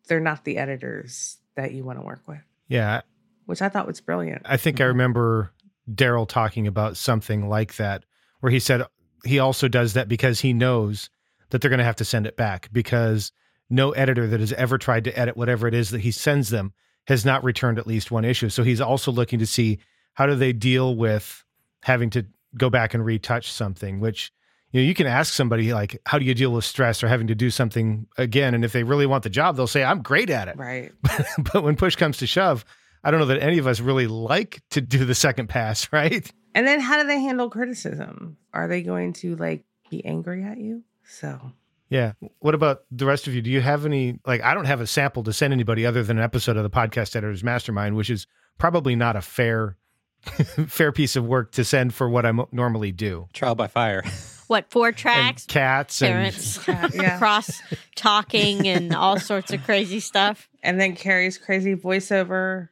[0.08, 3.02] they're not the editors that you want to work with, Yeah,
[3.46, 4.44] which I thought was brilliant.
[4.46, 4.88] I think I Mhm.
[4.90, 5.54] remember
[5.92, 8.06] Daryl talking about something like that,
[8.40, 8.84] where he said
[9.26, 11.10] he also does that because he knows
[11.50, 13.32] that they're going to have to send it back because
[13.70, 16.74] no editor that has ever tried to edit whatever it is that he sends them
[17.08, 18.50] has not returned at least one issue.
[18.50, 19.80] So he's also looking to see
[20.14, 21.44] how do they deal with
[21.84, 22.26] having to
[22.58, 24.32] go back and retouch something, which
[24.72, 27.28] you know you can ask somebody like how do you deal with stress or having
[27.28, 30.30] to do something again and if they really want the job they'll say I'm great
[30.30, 30.58] at it.
[30.58, 30.92] Right.
[31.54, 32.66] but when push comes to shove,
[33.04, 36.30] I don't know that any of us really like to do the second pass, right?
[36.54, 38.38] And then how do they handle criticism?
[38.54, 40.84] Are they going to like be angry at you?
[41.10, 41.52] So
[41.90, 42.14] Yeah.
[42.40, 43.42] What about the rest of you?
[43.42, 46.18] Do you have any like I don't have a sample to send anybody other than
[46.18, 49.76] an episode of the podcast editors mastermind, which is probably not a fair
[50.68, 53.28] fair piece of work to send for what I mo- normally do.
[53.34, 54.04] trial by fire.
[54.48, 57.18] What four And tracks, cats parents, Yeah, yeah.
[57.20, 57.62] cross
[57.96, 60.50] talking, and all sorts of crazy stuff.
[60.64, 62.70] and then Carrie's crazy voiceover.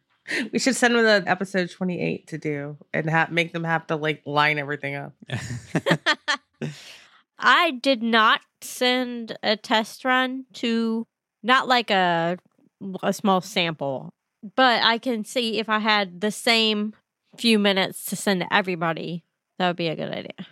[0.52, 3.96] We should send them the episode 28 to do and ha- make them have to
[3.96, 5.14] like line everything up.
[7.40, 11.06] I did not send a test run to
[11.44, 12.38] not like a
[13.02, 14.14] a small sample,
[14.56, 16.94] but I can see if I had the same
[17.38, 19.24] few minutes to send to everybody,
[19.58, 20.48] that would be a good idea.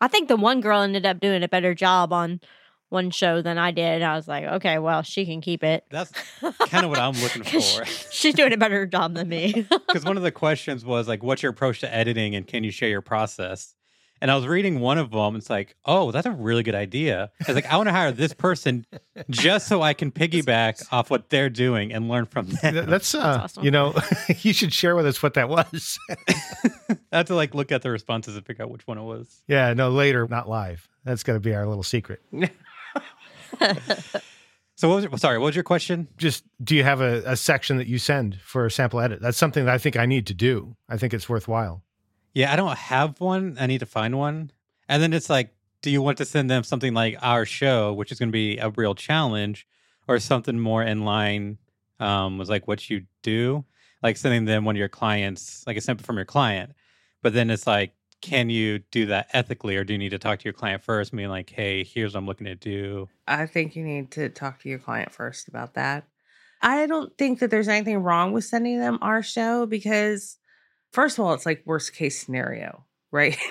[0.00, 2.40] I think the one girl ended up doing a better job on
[2.88, 4.02] one show than I did.
[4.02, 5.84] I was like, okay, well, she can keep it.
[5.90, 6.10] That's
[6.68, 7.84] kind of what I'm looking for.
[8.10, 9.66] She's doing a better job than me.
[9.88, 12.70] Because one of the questions was like, "What's your approach to editing, and can you
[12.70, 13.74] share your process?"
[14.20, 15.36] And I was reading one of them.
[15.36, 17.30] It's like, oh, that's a really good idea.
[17.40, 18.84] I was like, I want to hire this person
[19.30, 22.86] just so I can piggyback off what they're doing and learn from them.
[22.86, 23.64] That's, uh, awesome.
[23.64, 23.94] you know,
[24.40, 25.98] you should share with us what that was.
[26.28, 29.42] I had to like look at the responses and figure out which one it was.
[29.46, 30.88] yeah, no, later, not live.
[31.04, 32.22] That's going to be our little secret.
[34.78, 36.06] So what was your, sorry, what was your question?
[36.18, 39.20] Just do you have a, a section that you send for a sample edit?
[39.20, 40.76] That's something that I think I need to do.
[40.88, 41.82] I think it's worthwhile.
[42.38, 43.56] Yeah, I don't have one.
[43.58, 44.52] I need to find one.
[44.88, 48.12] And then it's like, do you want to send them something like our show, which
[48.12, 49.66] is going to be a real challenge,
[50.06, 51.58] or something more in line
[51.98, 53.64] um, was like what you do,
[54.04, 56.76] like sending them one of your clients, like a sample from your client.
[57.22, 60.38] But then it's like, can you do that ethically, or do you need to talk
[60.38, 63.08] to your client first, being like, hey, here's what I'm looking to do?
[63.26, 66.04] I think you need to talk to your client first about that.
[66.62, 70.37] I don't think that there's anything wrong with sending them our show because,
[70.92, 73.36] first of all, it's like worst case scenario, right?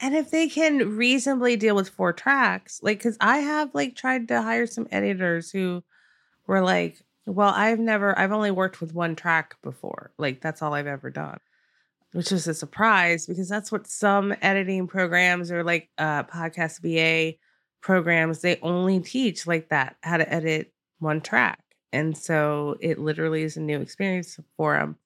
[0.00, 4.28] And if they can reasonably deal with four tracks, like, because I have like tried
[4.28, 5.82] to hire some editors who
[6.46, 10.10] were like, well, I've never, I've only worked with one track before.
[10.18, 11.38] Like, that's all I've ever done
[12.14, 17.36] which is a surprise because that's what some editing programs or like uh podcast VA
[17.80, 21.63] programs they only teach like that how to edit one track.
[21.94, 24.96] And so it literally is a new experience for them.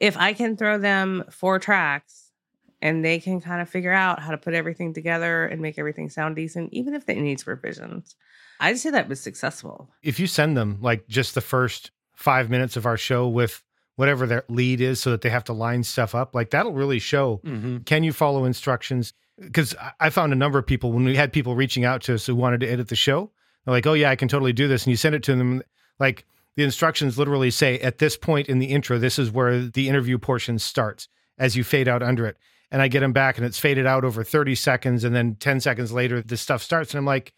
[0.00, 2.32] If I can throw them four tracks
[2.80, 6.08] and they can kind of figure out how to put everything together and make everything
[6.08, 8.16] sound decent, even if it needs revisions,
[8.58, 9.90] I'd say that was successful.
[10.02, 13.62] If you send them like just the first five minutes of our show with
[13.96, 16.98] whatever their lead is so that they have to line stuff up, like that'll really
[16.98, 17.78] show Mm-hmm.
[17.78, 19.12] can you follow instructions?
[19.38, 22.26] Because I found a number of people when we had people reaching out to us
[22.26, 23.30] who wanted to edit the show,
[23.64, 25.62] they're like, "Oh yeah, I can totally do this," and you send it to them.
[25.98, 26.24] Like
[26.56, 30.18] the instructions literally say, "At this point in the intro, this is where the interview
[30.18, 32.36] portion starts." As you fade out under it,
[32.70, 35.60] and I get them back, and it's faded out over thirty seconds, and then ten
[35.60, 37.32] seconds later, the stuff starts, and I'm like,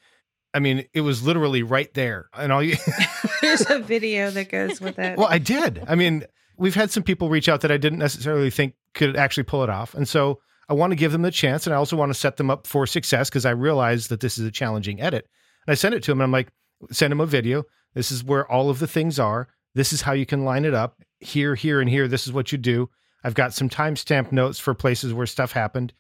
[0.53, 2.77] I mean, it was literally right there, and all you.
[3.41, 5.17] There's a video that goes with it.
[5.17, 5.83] Well, I did.
[5.87, 6.25] I mean,
[6.57, 9.71] we've had some people reach out that I didn't necessarily think could actually pull it
[9.71, 9.95] off.
[9.95, 12.37] And so I want to give them the chance and I also want to set
[12.37, 15.29] them up for success because I realize that this is a challenging edit.
[15.67, 16.49] And I sent it to them and I'm like,
[16.91, 17.65] send them a video.
[17.95, 19.49] This is where all of the things are.
[19.75, 21.03] This is how you can line it up.
[21.21, 22.07] Here, here, and here.
[22.09, 22.91] This is what you do.
[23.25, 25.93] I've got some timestamp notes for places where stuff happened.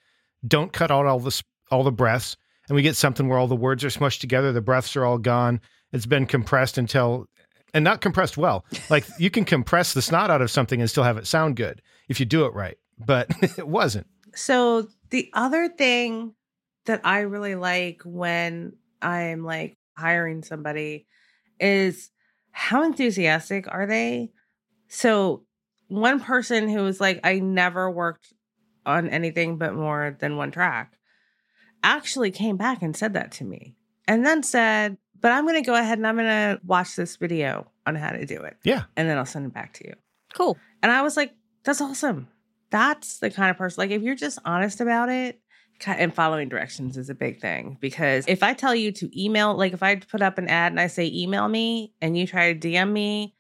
[0.46, 2.36] Don't cut out all the all the breaths.
[2.68, 4.52] And we get something where all the words are smushed together.
[4.52, 5.60] The breaths are all gone.
[5.92, 7.28] It's been compressed until
[7.72, 8.64] and not compressed well.
[8.90, 11.82] Like you can compress the snot out of something and still have it sound good
[12.08, 12.78] if you do it right.
[12.98, 14.06] But it wasn't.
[14.34, 16.34] So the other thing
[16.86, 21.06] that I really like when I'm like hiring somebody
[21.60, 22.10] is
[22.50, 24.30] how enthusiastic are they?
[24.88, 25.44] So
[25.88, 28.32] one person who was like, I never worked
[28.86, 30.98] on anything but more than one track
[31.82, 33.76] actually came back and said that to me
[34.06, 37.16] and then said, but I'm going to go ahead and I'm going to watch this
[37.16, 38.56] video on how to do it.
[38.62, 38.84] Yeah.
[38.96, 39.94] And then I'll send it back to you.
[40.34, 40.58] Cool.
[40.82, 41.32] And I was like,
[41.64, 42.28] that's awesome.
[42.70, 45.42] That's the kind of person, like, if you're just honest about it, ki-
[45.86, 47.76] and following directions is a big thing.
[47.80, 50.80] Because if I tell you to email, like, if I put up an ad and
[50.80, 53.34] I say email me and you try to DM me,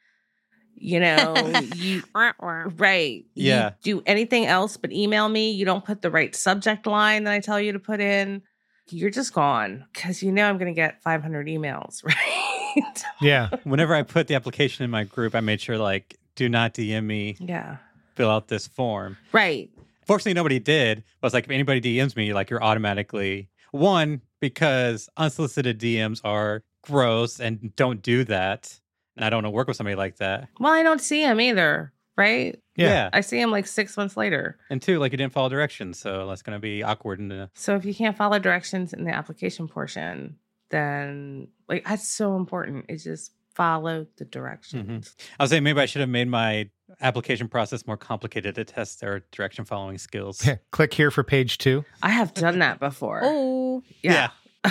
[0.76, 1.34] you know,
[1.76, 3.24] you, right.
[3.34, 3.72] Yeah.
[3.82, 7.32] You do anything else but email me, you don't put the right subject line that
[7.32, 8.42] I tell you to put in,
[8.88, 12.04] you're just gone because you know I'm going to get 500 emails,
[12.76, 13.04] right?
[13.20, 13.50] Yeah.
[13.64, 17.04] Whenever I put the application in my group, I made sure like, do not DM
[17.04, 17.76] me, yeah.
[18.14, 19.16] fill out this form.
[19.32, 19.70] Right.
[20.06, 21.04] Fortunately, nobody did.
[21.20, 26.62] But it's like if anybody DMs me, like you're automatically one because unsolicited DMs are
[26.82, 28.78] gross and don't do that.
[29.16, 30.48] And I don't want to work with somebody like that.
[30.60, 32.58] Well, I don't see him either, right?
[32.76, 33.10] Yeah.
[33.12, 34.58] I see him like six months later.
[34.70, 37.20] And two, like you didn't follow directions, so that's going to be awkward.
[37.20, 40.36] And uh, So if you can't follow directions in the application portion,
[40.70, 42.86] then like that's so important.
[42.88, 45.14] It's just follow the directions.
[45.38, 46.68] I was saying maybe I should have made my
[47.00, 50.46] application process more complicated to test their direction following skills.
[50.46, 50.56] Yeah.
[50.70, 51.84] Click here for page two.
[52.02, 53.20] I have done that before.
[53.36, 54.30] Oh, yeah.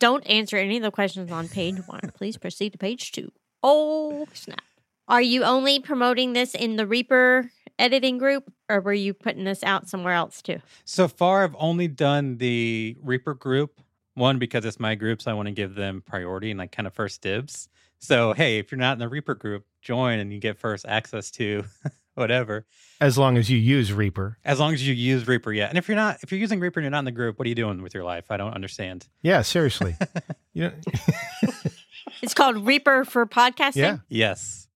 [0.00, 2.00] don't answer any of the questions on page one.
[2.14, 3.30] Please proceed to page two.
[3.62, 4.60] Oh, snap.
[5.08, 9.62] Are you only promoting this in the Reaper editing group, or were you putting this
[9.62, 10.60] out somewhere else too?
[10.84, 13.80] So far, I've only done the Reaper group.
[14.14, 16.86] One, because it's my group, so I want to give them priority and like kind
[16.86, 17.68] of first dibs.
[18.06, 21.30] So, hey, if you're not in the Reaper group, join and you get first access
[21.32, 21.64] to
[22.14, 22.64] whatever.
[23.00, 24.38] As long as you use Reaper.
[24.44, 25.66] As long as you use Reaper, yeah.
[25.68, 27.46] And if you're not, if you're using Reaper and you're not in the group, what
[27.46, 28.26] are you doing with your life?
[28.30, 29.08] I don't understand.
[29.22, 29.96] Yeah, seriously.
[30.52, 30.72] you know,
[32.22, 33.76] It's called Reaper for podcasting.
[33.76, 33.98] yeah.
[34.08, 34.68] Yes.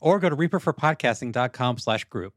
[0.00, 2.34] or go to reaperforpodcasting.com slash group.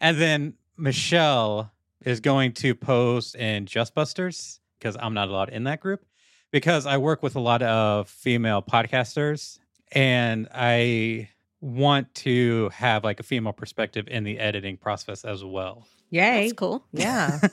[0.00, 1.72] And then Michelle
[2.04, 6.04] is going to post in Justbusters because I'm not allowed in that group
[6.50, 9.58] because I work with a lot of female podcasters
[9.92, 11.28] and I
[11.60, 15.86] want to have like a female perspective in the editing process as well.
[16.10, 16.42] Yay.
[16.48, 16.84] That's cool.
[16.92, 17.40] Yeah.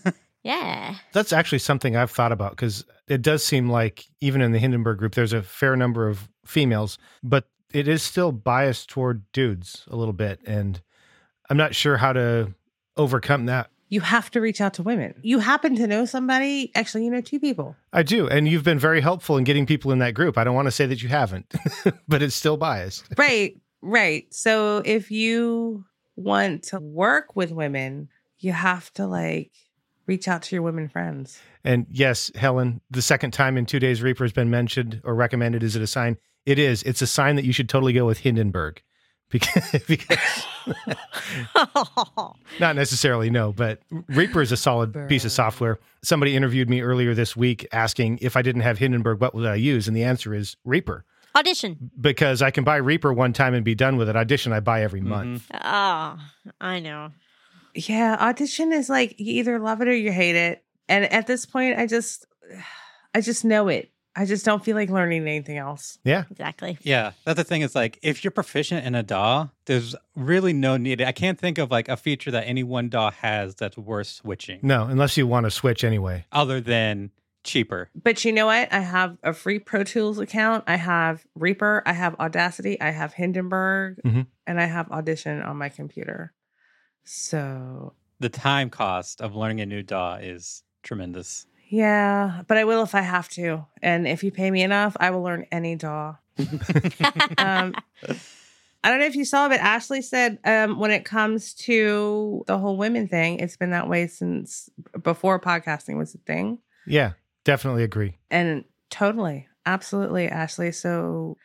[0.48, 0.96] Yeah.
[1.12, 4.98] That's actually something I've thought about because it does seem like even in the Hindenburg
[4.98, 9.98] group, there's a fair number of females, but it is still biased toward dudes a
[9.98, 10.40] little bit.
[10.46, 10.80] And
[11.50, 12.54] I'm not sure how to
[12.96, 13.70] overcome that.
[13.90, 15.14] You have to reach out to women.
[15.22, 17.76] You happen to know somebody, actually, you know two people.
[17.94, 18.28] I do.
[18.28, 20.38] And you've been very helpful in getting people in that group.
[20.38, 21.54] I don't want to say that you haven't,
[22.08, 23.06] but it's still biased.
[23.18, 24.26] Right, right.
[24.34, 25.86] So if you
[26.16, 28.10] want to work with women,
[28.40, 29.52] you have to like
[30.06, 31.40] reach out to your women friends.
[31.64, 35.64] And yes, Helen, the second time in two days Reaper has been mentioned or recommended.
[35.64, 36.18] Is it a sign?
[36.46, 36.84] It is.
[36.84, 38.82] It's a sign that you should totally go with Hindenburg.
[39.30, 40.46] Because, because
[42.60, 45.80] not necessarily no, but Reaper is a solid piece of software.
[46.04, 49.56] Somebody interviewed me earlier this week asking if I didn't have Hindenburg, what would I
[49.56, 49.88] use?
[49.88, 51.04] And the answer is Reaper
[51.36, 51.92] Audition.
[52.00, 54.16] because I can buy Reaper one time and be done with it.
[54.16, 55.06] Audition I buy every Mhm.
[55.08, 55.52] month.
[55.54, 56.18] Oh,
[56.62, 57.12] I know.
[57.76, 60.64] Yeah, audition is like you either love it or you hate it.
[60.90, 62.26] And at this point, I just,
[63.14, 63.92] I just know it.
[64.20, 66.00] I just don't feel like learning anything else.
[66.04, 66.24] Yeah.
[66.32, 66.78] Exactly.
[66.82, 67.62] Yeah, that's the thing.
[67.62, 71.02] Is like if you're proficient in a DAW, there's really no need.
[71.02, 74.60] I can't think of like a feature that any one DAW has that's worth switching,
[74.64, 76.26] No, unless you want to switch anyway.
[76.32, 77.12] other than
[77.44, 77.90] cheaper.
[77.96, 78.74] But you know what?
[78.74, 80.64] I have a free Pro Tools account.
[80.68, 81.84] I have Reaper.
[81.86, 82.82] I have Audacity.
[82.82, 84.26] I have Hindenburg, Mhm.
[84.48, 86.34] and I have Audition on my computer.
[87.06, 91.46] So The time cost of learning a new DAW is tremendous.
[91.70, 93.66] Yeah, but I will if I have to.
[93.82, 96.16] And if you pay me enough, I will learn any DAW.
[97.38, 97.76] um,
[98.84, 102.58] I don't know if you saw, but Ashley said um, when it comes to the
[102.58, 104.70] whole women thing, it's been that way since
[105.02, 106.60] before podcasting was a thing.
[106.86, 107.14] Yeah,
[107.44, 108.18] definitely agree.
[108.32, 110.72] And totally, absolutely, Ashley.
[110.72, 111.38] So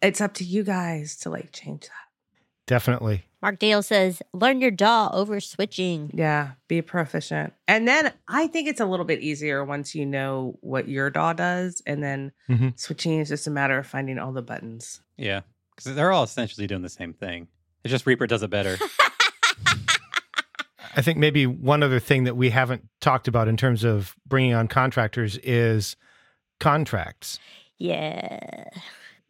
[0.00, 2.07] it's up to you guys to like change that.
[2.68, 3.24] Definitely.
[3.40, 6.10] Mark Dale says, learn your DAW over switching.
[6.12, 7.54] Yeah, be proficient.
[7.66, 11.32] And then I think it's a little bit easier once you know what your DAW
[11.32, 11.82] does.
[11.86, 12.78] And then Mhm.
[12.78, 15.00] switching is just a matter of finding all the buttons.
[15.16, 15.40] Yeah,
[15.74, 17.48] because they're all essentially doing the same thing.
[17.84, 18.76] It's just Reaper does it better.
[20.96, 24.52] I think maybe one other thing that we haven't talked about in terms of bringing
[24.52, 25.96] on contractors is
[26.60, 27.38] contracts.
[27.78, 28.64] Yeah.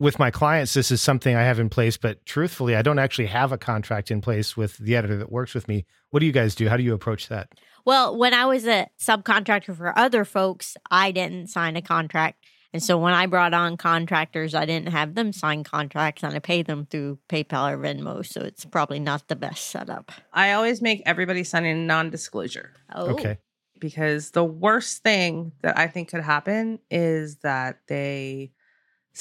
[0.01, 3.26] With my clients, this is something I have in place, but truthfully, I don't actually
[3.26, 5.86] have a contract in place with the editor that works with me.
[6.11, 6.68] What do you guys do?
[6.68, 7.49] How do you approach that?
[7.84, 12.44] Well, when I was a subcontractor for other folks, I didn't sign a contract.
[12.72, 16.38] And so when I brought on contractors, I didn't have them sign contracts and I
[16.38, 18.24] pay them through PayPal or Venmo.
[18.24, 20.12] So it's probably not the best setup.
[20.32, 23.38] I always make everybody sign a non disclosure Oh, Okay.
[23.80, 28.53] because the worst thing that I think could happen is that they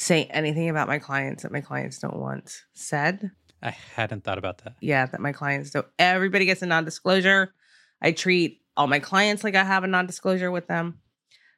[0.00, 3.32] say anything about my clients that my clients don't want said.
[3.60, 4.76] I hadn't thought about that.
[4.80, 5.86] Yeah, that my clients don't.
[5.98, 7.52] Everybody gets a non disclosure.
[8.00, 11.00] I treat all my clients like I have a non disclosure with them.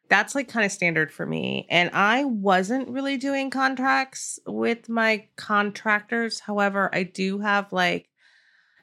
[0.08, 1.66] That's like kind of standard for me.
[1.68, 6.40] And I wasn't really doing contracts with my contractors.
[6.40, 8.08] However, I do have like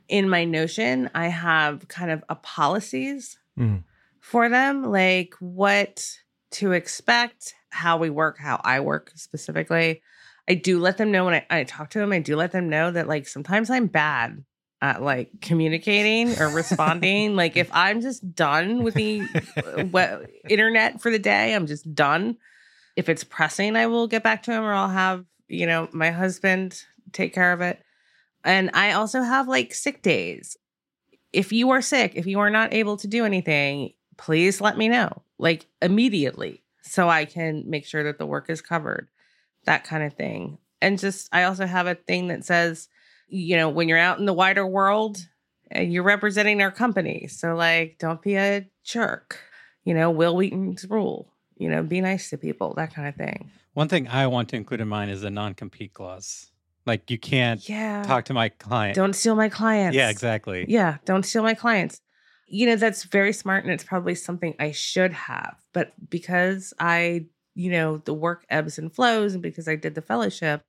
[0.07, 3.83] in my Notion, I have kind of a policies Mhm.
[4.21, 6.05] for them, like what
[6.51, 10.01] to expect, how we work, how I work specifically.
[10.47, 12.69] I do let them know when I, I talk to them, I do let them
[12.69, 14.43] know that like sometimes I'm bad
[14.81, 17.35] at like communicating or responding.
[17.35, 19.21] like if I'm just done with the
[19.65, 22.37] uh, we- internet for the day, I'm just done.
[22.95, 26.11] If it's pressing, I will get back to him or I'll have, you know, my
[26.11, 27.81] husband take care of it.
[28.43, 30.57] And I also have like sick days.
[31.33, 34.87] If you are sick, if you are not able to do anything, please let me
[34.87, 39.07] know like immediately so I can make sure that the work is covered,
[39.65, 40.57] that kind of thing.
[40.81, 42.87] And just, I also have a thing that says,
[43.27, 45.17] you know, when you're out in the wider world,
[45.75, 47.27] uh, you're representing our company.
[47.27, 49.39] So, like, don't be a jerk.
[49.83, 53.49] You know, Wil Wheaton's rule, you know, be nice to people, that kind of thing.
[53.73, 56.51] One thing I want to include in mine is a non compete clause.
[56.85, 58.03] Like you can't Yeah.
[58.03, 58.95] talk to my client.
[58.95, 59.95] Don't steal my clients.
[59.95, 60.65] Yeah, exactly.
[60.69, 61.99] Yeah, don't steal my clients.
[62.47, 65.57] You know, that's very smart and it's probably something I should have.
[65.73, 67.25] But because I,
[67.55, 70.63] you know, the work ebbs and flows and because I did the fellowship,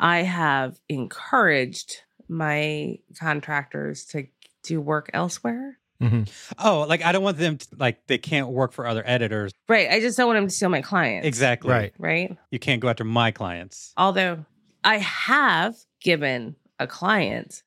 [0.00, 4.26] I have encouraged my contractors to
[4.64, 5.78] do work elsewhere.
[6.02, 6.28] Mhm.
[6.58, 9.52] Oh, like I don't want them to, like they can't work for other editors.
[9.68, 9.88] Right.
[9.88, 11.26] I just don't want them to steal my clients.
[11.26, 11.70] Exactly.
[11.70, 11.94] Right.
[11.98, 12.36] Right.
[12.50, 13.94] You can't go after my clients.
[13.96, 14.44] Although
[14.84, 17.62] I have given a client,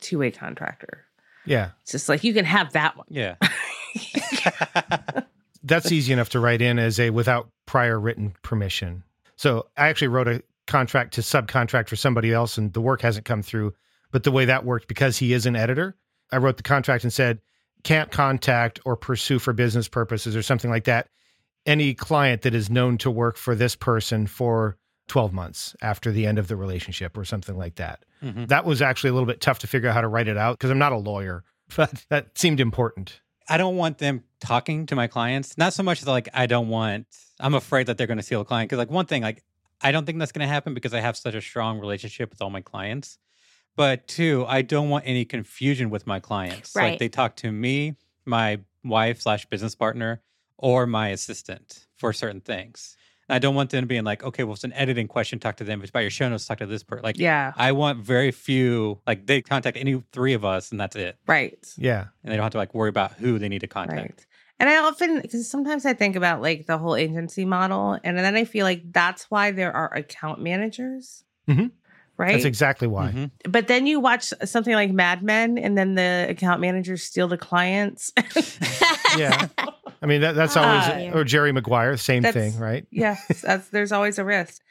[0.00, 1.04] to a contractor.
[1.44, 1.70] Yeah.
[1.82, 3.06] It's just like you can have that one.
[3.08, 3.36] Yeah.
[5.62, 9.02] That's easy enough to write in as a without prior written permission.
[9.36, 13.24] So I actually wrote a contract to subcontract for somebody else and the work hasn't
[13.24, 13.74] come through.
[14.12, 15.96] But the way that worked, because he is an editor,
[16.32, 17.40] I wrote the contract and said,
[17.84, 21.08] can't contact or pursue for business purposes or something like that
[21.66, 24.76] any client that is known to work for this person for
[25.10, 28.04] 12 months after the end of the relationship or something like that.
[28.22, 28.46] Mhm.
[28.46, 30.56] That was actually a little bit tough to figure out how to write it out
[30.56, 31.42] because I'm not a lawyer,
[31.76, 33.20] but that seemed important.
[33.48, 35.58] I don't want them talking to my clients.
[35.58, 37.06] Not so much as like I don't want.
[37.40, 39.42] I'm afraid that they're going to steal a client because like one thing like
[39.82, 42.40] I don't think that's going to happen because I have such a strong relationship with
[42.40, 43.18] all my clients.
[43.76, 46.76] But two, I don't want any confusion with my clients.
[46.76, 46.90] Right.
[46.90, 50.22] Like they talk to me, my wife slash business partner,
[50.56, 52.96] or my assistant for certain things.
[53.30, 55.38] And I don't want them being like, okay, well, it's an editing question.
[55.38, 55.78] Talk to them.
[55.78, 57.04] If it's about your show notes, talk to this person.
[57.04, 57.52] Like, Yeah.
[57.56, 58.98] I want very few.
[59.06, 61.16] Like they contact any three of us, and that's it.
[61.28, 61.56] Right.
[61.78, 62.06] Yeah.
[62.24, 64.00] And they don't have to like worry about who they need to contact.
[64.00, 64.26] Right.
[64.58, 68.34] And I often, because sometimes I think about like the whole agency model, and then
[68.34, 71.22] I feel like that's why there are account managers.
[71.48, 71.70] Mhm.
[72.16, 72.32] Right.
[72.32, 73.12] That's exactly why.
[73.12, 73.30] Mhm.
[73.48, 77.38] but then you watch something like Mad Men, and then the account managers steal the
[77.38, 78.12] clients.
[79.18, 79.48] Yeah.
[80.02, 82.86] I mean, that, that's always, ah, or Jerry Maguire, same thing, right?
[82.90, 84.62] yes, that's, there's always a risk.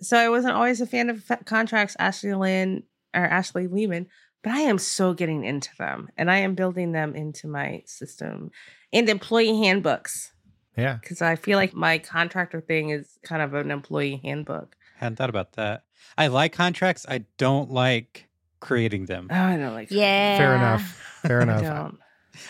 [0.00, 2.84] So I wasn't always a fan of fa- contracts, Ashley Lynn
[3.14, 4.06] or Ashley Lehman,
[4.42, 8.50] but I am so getting into them, and I am building them into my system
[8.92, 10.32] and employee handbooks
[10.76, 10.98] Yeah.
[11.02, 14.74] because I feel like my contractor thing is kind of an employee handbook.
[14.96, 15.82] Hadn't thought about that.
[16.16, 17.04] I like contracts.
[17.08, 18.28] I don't like
[18.60, 19.28] creating them.
[19.30, 19.90] Oh, I don't like.
[19.90, 20.38] Yeah.
[20.38, 20.82] Fair enough.
[21.22, 21.62] Fair I enough.
[21.62, 21.98] don't.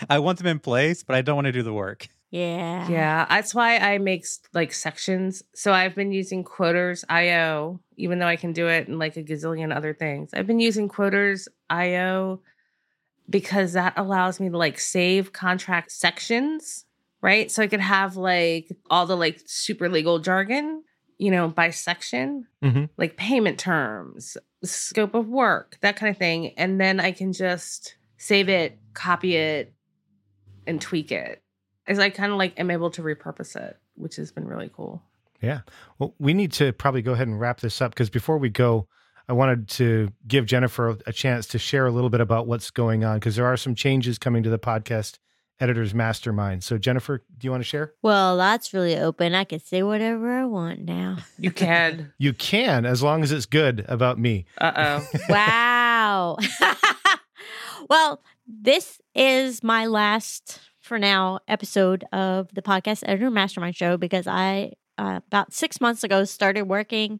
[0.09, 2.07] I want them in place, but I don't want to do the work.
[2.31, 2.87] Yeah.
[2.89, 5.41] Yeah, that's why I make like sections.
[5.55, 9.23] So I've been using Quoters IO, even though I can do it in like a
[9.23, 10.31] gazillion other things.
[10.33, 12.41] I've been using Quoters IO
[13.29, 16.85] because that allows me to like save contract sections,
[17.21, 17.49] right?
[17.51, 20.83] So I could have like all the like super legal jargon,
[21.17, 22.89] you know, by section, Mhm.
[22.97, 26.53] like payment terms, scope of work, that kind of thing.
[26.57, 29.73] And then I can just save it, copy it,
[30.67, 31.41] and tweak it.
[31.89, 35.01] As I kind of like am able to repurpose it, which has been really cool.
[35.41, 35.61] Yeah.
[35.97, 38.87] Well, we need to probably go ahead and wrap this up because before we go,
[39.27, 43.03] I wanted to give Jennifer a chance to share a little bit about what's going
[43.03, 45.17] on because there are some changes coming to the podcast
[45.59, 46.63] editors mastermind.
[46.63, 47.93] So, Jennifer, do you want to share?
[48.01, 49.35] Well, that's really open.
[49.35, 51.17] I can say whatever I want now.
[51.37, 52.13] You can.
[52.17, 54.45] You can, as long as it's good about me.
[54.57, 55.19] uh oh.
[55.29, 56.37] wow.
[57.89, 60.59] well, this is my last,
[60.89, 66.03] for now, episode of the podcast editor mastermind show because I, uh, about six months
[66.03, 67.19] ago, started working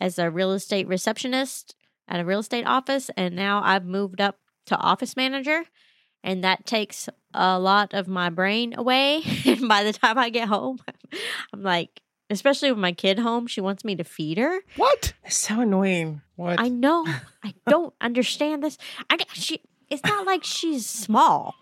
[0.00, 1.76] as a real estate receptionist
[2.08, 3.08] at a real estate office.
[3.16, 5.62] And now I've moved up to office manager.
[6.24, 9.22] And that takes a lot of my brain away.
[9.46, 10.80] and by the time I get home,
[11.54, 14.62] I'm like, especially with my kid home, she wants me to feed her.
[14.74, 15.12] What?
[15.22, 16.22] It's so annoying.
[16.34, 16.58] What?
[16.58, 17.06] I know.
[17.44, 18.76] I don't understand this.
[19.08, 19.60] I she.
[19.88, 21.54] It's not like she's small.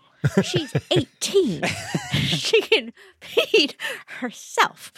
[0.43, 1.63] She's 18.
[2.13, 3.77] she can feed
[4.21, 4.93] herself.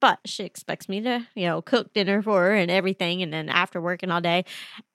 [0.00, 3.48] But she expects me to, you know, cook dinner for her and everything, and then
[3.48, 4.44] after working all day.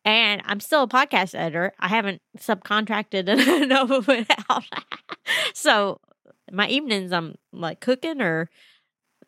[0.03, 1.71] And I'm still a podcast editor.
[1.79, 3.29] I haven't subcontracted
[3.61, 4.65] enough of it out.
[5.53, 6.01] so
[6.51, 8.49] my evenings, I'm like cooking or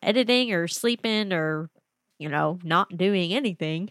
[0.02, 1.70] editing or sleeping or,
[2.18, 3.90] you know, not doing anything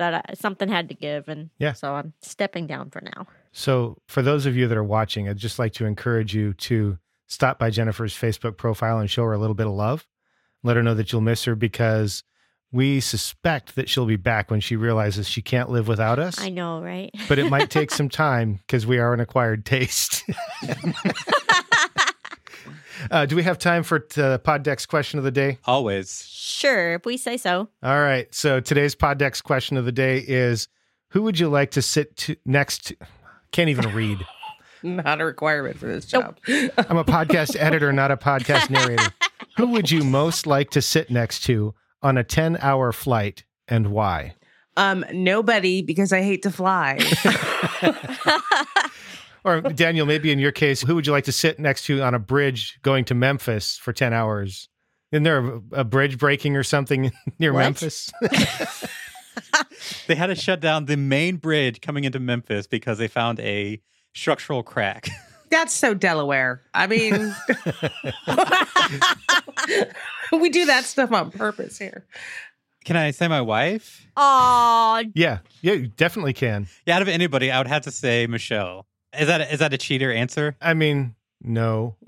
[0.00, 1.28] that I, something had to give.
[1.28, 1.74] And Yeah.
[1.74, 3.26] so I'm stepping down for now.
[3.52, 6.98] So, for those of you that are watching, I'd just like to encourage you to
[7.26, 10.06] stop by Jennifer's Facebook profile and show her a little bit of love.
[10.62, 12.22] Let her know that you'll miss her because
[12.72, 16.40] we suspect that she'll be back when she realizes she can't live without us.
[16.40, 17.10] I know, right?
[17.28, 20.22] but it might take some time because we are an acquired taste.
[23.10, 25.58] uh, do we have time for t- Poddex question of the day?
[25.64, 26.24] Always.
[26.28, 27.68] sure, if we say so.
[27.82, 28.32] All right.
[28.34, 30.68] So today's Poddex question of the day is
[31.10, 32.96] Who would you like to sit to next to?
[33.52, 34.24] Can't even read.
[34.82, 36.38] Not a requirement for this job.
[36.48, 39.12] I'm a podcast editor, not a podcast narrator.
[39.58, 43.88] Who would you most like to sit next to on a 10 hour flight and
[43.88, 44.36] why?
[44.78, 46.98] Um, nobody because I hate to fly.
[49.44, 52.14] Or Daniel, maybe in your case, who would you like to sit next to on
[52.14, 54.68] a bridge going to Memphis for 10 hours?
[55.12, 57.60] Isn't there a, a bridge breaking or something near What?
[57.60, 58.10] Memphis?
[60.06, 63.80] They had to shut down the main bridge coming into Memphis because they found a
[64.14, 65.08] structural crack.
[65.50, 66.62] That's so Delaware.
[66.74, 67.12] I mean,
[70.32, 72.04] we do that stuff on purpose here.
[72.84, 74.06] Can I say my wife?
[74.16, 76.66] Oh, Yeah, yeah, you definitely can.
[76.86, 78.86] Yeah, out of anybody, I would have to say Michelle.
[79.18, 80.56] Is that is that a cheater answer?
[80.60, 81.96] I mean, no.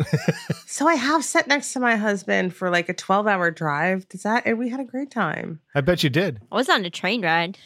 [0.66, 4.08] So I have sat next to my husband for like a 12 hour drive.
[4.08, 5.60] Does that, and we had a great time.
[5.74, 6.40] I bet you did.
[6.50, 7.58] I was on a train ride.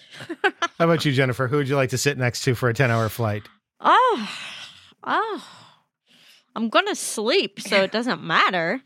[0.78, 1.46] How about you, Jennifer?
[1.46, 3.44] Who would you like to sit next to for a 10 hour flight?
[3.80, 4.30] Oh,
[5.04, 5.44] oh.
[6.56, 8.80] I'm gonna sleep, so it doesn't matter.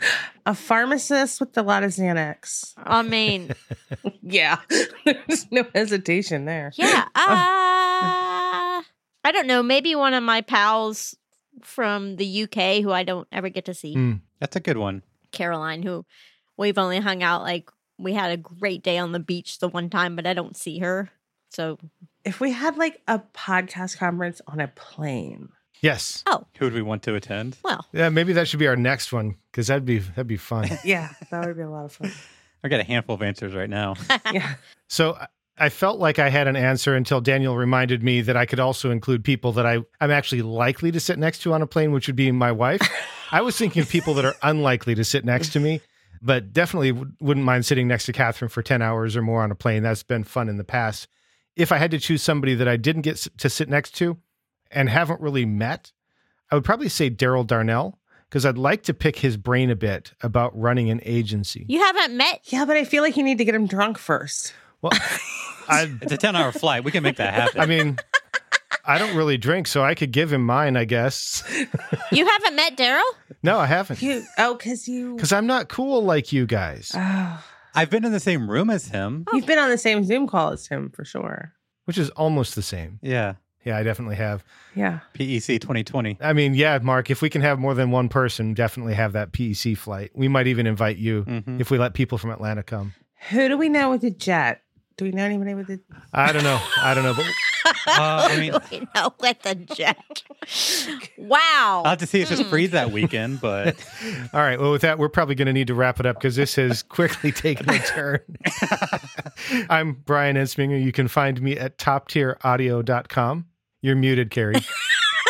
[0.44, 2.74] A pharmacist with a lot of Xanax.
[2.76, 3.52] I mean,
[4.22, 4.58] Yeah.
[5.04, 6.72] There's no hesitation there.
[6.74, 7.06] yeah.
[7.14, 7.24] Uh,
[9.24, 9.62] I don't know.
[9.62, 11.16] Maybe one of my pals
[11.62, 13.94] from the UK who I don't ever get to see.
[13.94, 14.12] Hmm.
[14.38, 15.02] That's a good one.
[15.32, 16.04] Caroline, who
[16.56, 19.90] we've only hung out like we had a great day on the beach the one
[19.90, 21.10] time, but I don't see her.
[21.50, 21.78] So
[22.24, 25.50] If we had like a podcast conference on a plane,
[25.82, 26.22] Yes.
[26.26, 26.44] Oh.
[26.58, 27.56] Who would we want to attend?
[27.64, 30.68] well, Yeah, maybe that should be our next one because that'd be that'd be fun.
[30.84, 32.12] yeah, that would be a lot of fun.
[32.64, 33.94] I got a handful of answers right now.
[34.32, 34.54] Yeah.
[34.88, 35.18] So
[35.60, 38.60] I- I felt like I had an answer until Daniel reminded me that I could
[38.60, 41.92] also include people that I, I'm actually likely to sit next to on a plane,
[41.92, 42.80] which would be my wife.
[43.30, 45.80] I was thinking of people that are unlikely to sit next to me,
[46.22, 49.50] but definitely w- wouldn't mind sitting next to Catherine for 10 hours or more on
[49.50, 49.82] a plane.
[49.82, 51.06] That's been fun in the past.
[51.56, 54.16] If I had to choose somebody that I didn't get s- to sit next to
[54.70, 55.92] and haven't really met,
[56.50, 57.98] I would probably say Daryl Darnell
[58.28, 61.66] because I'd like to pick his brain a bit about running an agency.
[61.68, 62.40] you haven't met.
[62.44, 64.54] Yeah, but I feel like you need to get him drunk first.
[64.82, 64.92] Well,
[65.68, 66.84] I, It's a ten hour flight.
[66.84, 67.60] We can make that happen.
[67.60, 67.98] I mean,
[68.84, 71.44] I don't really drink, so I could give him mine, I guess.
[72.12, 73.02] You haven't met Daryl?
[73.42, 74.02] No, I haven't.
[74.02, 78.12] You oh, because you Because I'm not cool like you guys, oh, I've been in
[78.12, 79.26] the same room as him.
[79.32, 81.52] you've been on the same Zoom call as him for sure.
[81.84, 82.98] which is almost the same.
[83.02, 83.34] Yeah.
[83.62, 84.42] Yeah, I definitely have.
[84.74, 85.00] Yeah.
[85.14, 86.16] PEC 2020.
[86.22, 89.32] I mean, yeah, Mark, if we can have more than one person, definitely have that
[89.32, 90.10] PEC flight.
[90.14, 91.60] We might even invite you Mhm.
[91.60, 92.94] if we let people from Atlanta come.
[93.28, 94.62] Who do we know with a jet?
[95.00, 95.80] Do we know anybody with a
[96.12, 96.60] I don't know.
[96.76, 97.14] I don't know.
[97.14, 97.24] But
[97.86, 100.22] Uh, I mean, you know, with the jet.
[101.16, 101.80] wow.
[101.86, 103.82] I'll have to see if it's free that weekend, but
[104.34, 104.60] all right.
[104.60, 106.82] Well, with that, we're probably going to need to wrap it up because this has
[106.82, 108.20] quickly taken a turn.
[109.70, 110.78] I'm Brian Ensminger.
[110.84, 113.46] You can find me at toptieraudio.com.
[113.80, 114.56] You're muted, Carrie.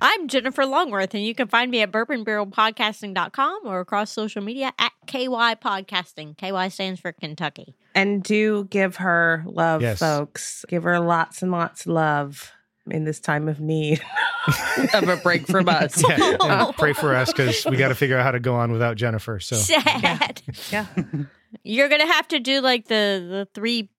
[0.00, 4.92] I'm Jennifer Longworth, and you can find me at bourbonbarrelpodcasting.com or across social media at
[5.06, 6.36] KY Podcasting.
[6.36, 7.74] KY stands for Kentucky.
[7.94, 9.98] and do give her love, Yes.
[9.98, 10.64] folks.
[10.68, 12.52] Give her lots and lots of love
[12.90, 14.00] in this time of need
[14.94, 16.02] of a break from us.
[16.08, 18.72] yeah, and pray for us because we got to figure out how to go on
[18.72, 19.40] without Jennifer.
[19.40, 20.42] So Sad.
[20.72, 20.86] Yeah.
[21.62, 23.90] You're gonna have to do like the the three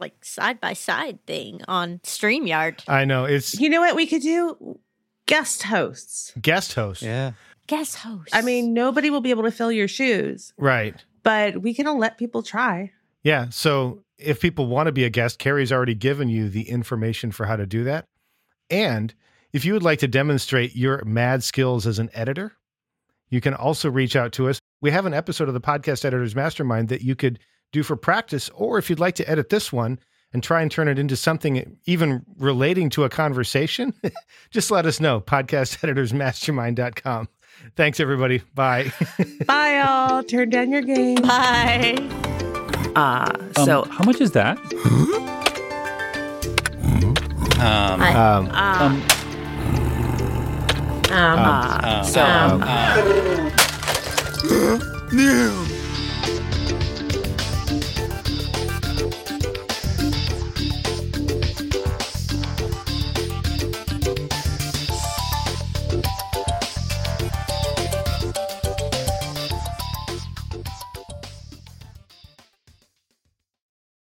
[0.00, 2.82] like side by side thing on StreamYard.
[2.88, 4.78] I know it's You know what we could do?
[5.26, 6.32] Guest hosts.
[6.40, 7.02] guest hosts.
[7.02, 7.32] Yeah.
[7.68, 8.30] Guest hosts.
[8.34, 10.96] I mean, nobody will be able to fill your shoes, Right.
[11.22, 12.90] but we can let people try.
[13.22, 13.46] Yeah.
[13.50, 17.46] So if people want to be a guest, Carrie's already given you the information for
[17.46, 18.06] how to do that.
[18.70, 19.12] And
[19.52, 22.52] if you would like to demonstrate your mad skills as an editor,
[23.28, 24.60] you can also reach out to us.
[24.80, 27.38] We have an episode of the Podcast Editors Mastermind that you could
[27.72, 29.98] do for practice, or if you'd like to edit this one
[30.32, 33.92] and try and turn it into something even relating to a conversation,
[34.50, 35.20] just let us know.
[35.20, 37.28] Podcasteditorsmastermind.com.
[37.76, 38.38] Thanks, everybody.
[38.54, 38.92] Bye.
[39.46, 40.22] Bye, all.
[40.24, 41.16] Turn down your game.
[41.16, 41.96] Bye.
[42.96, 44.58] Uh, Um, so, how much is that?
[47.60, 49.02] Um, I- Um, Um,
[51.12, 52.68] Um, uh, um, so, um, um,
[55.12, 55.69] New.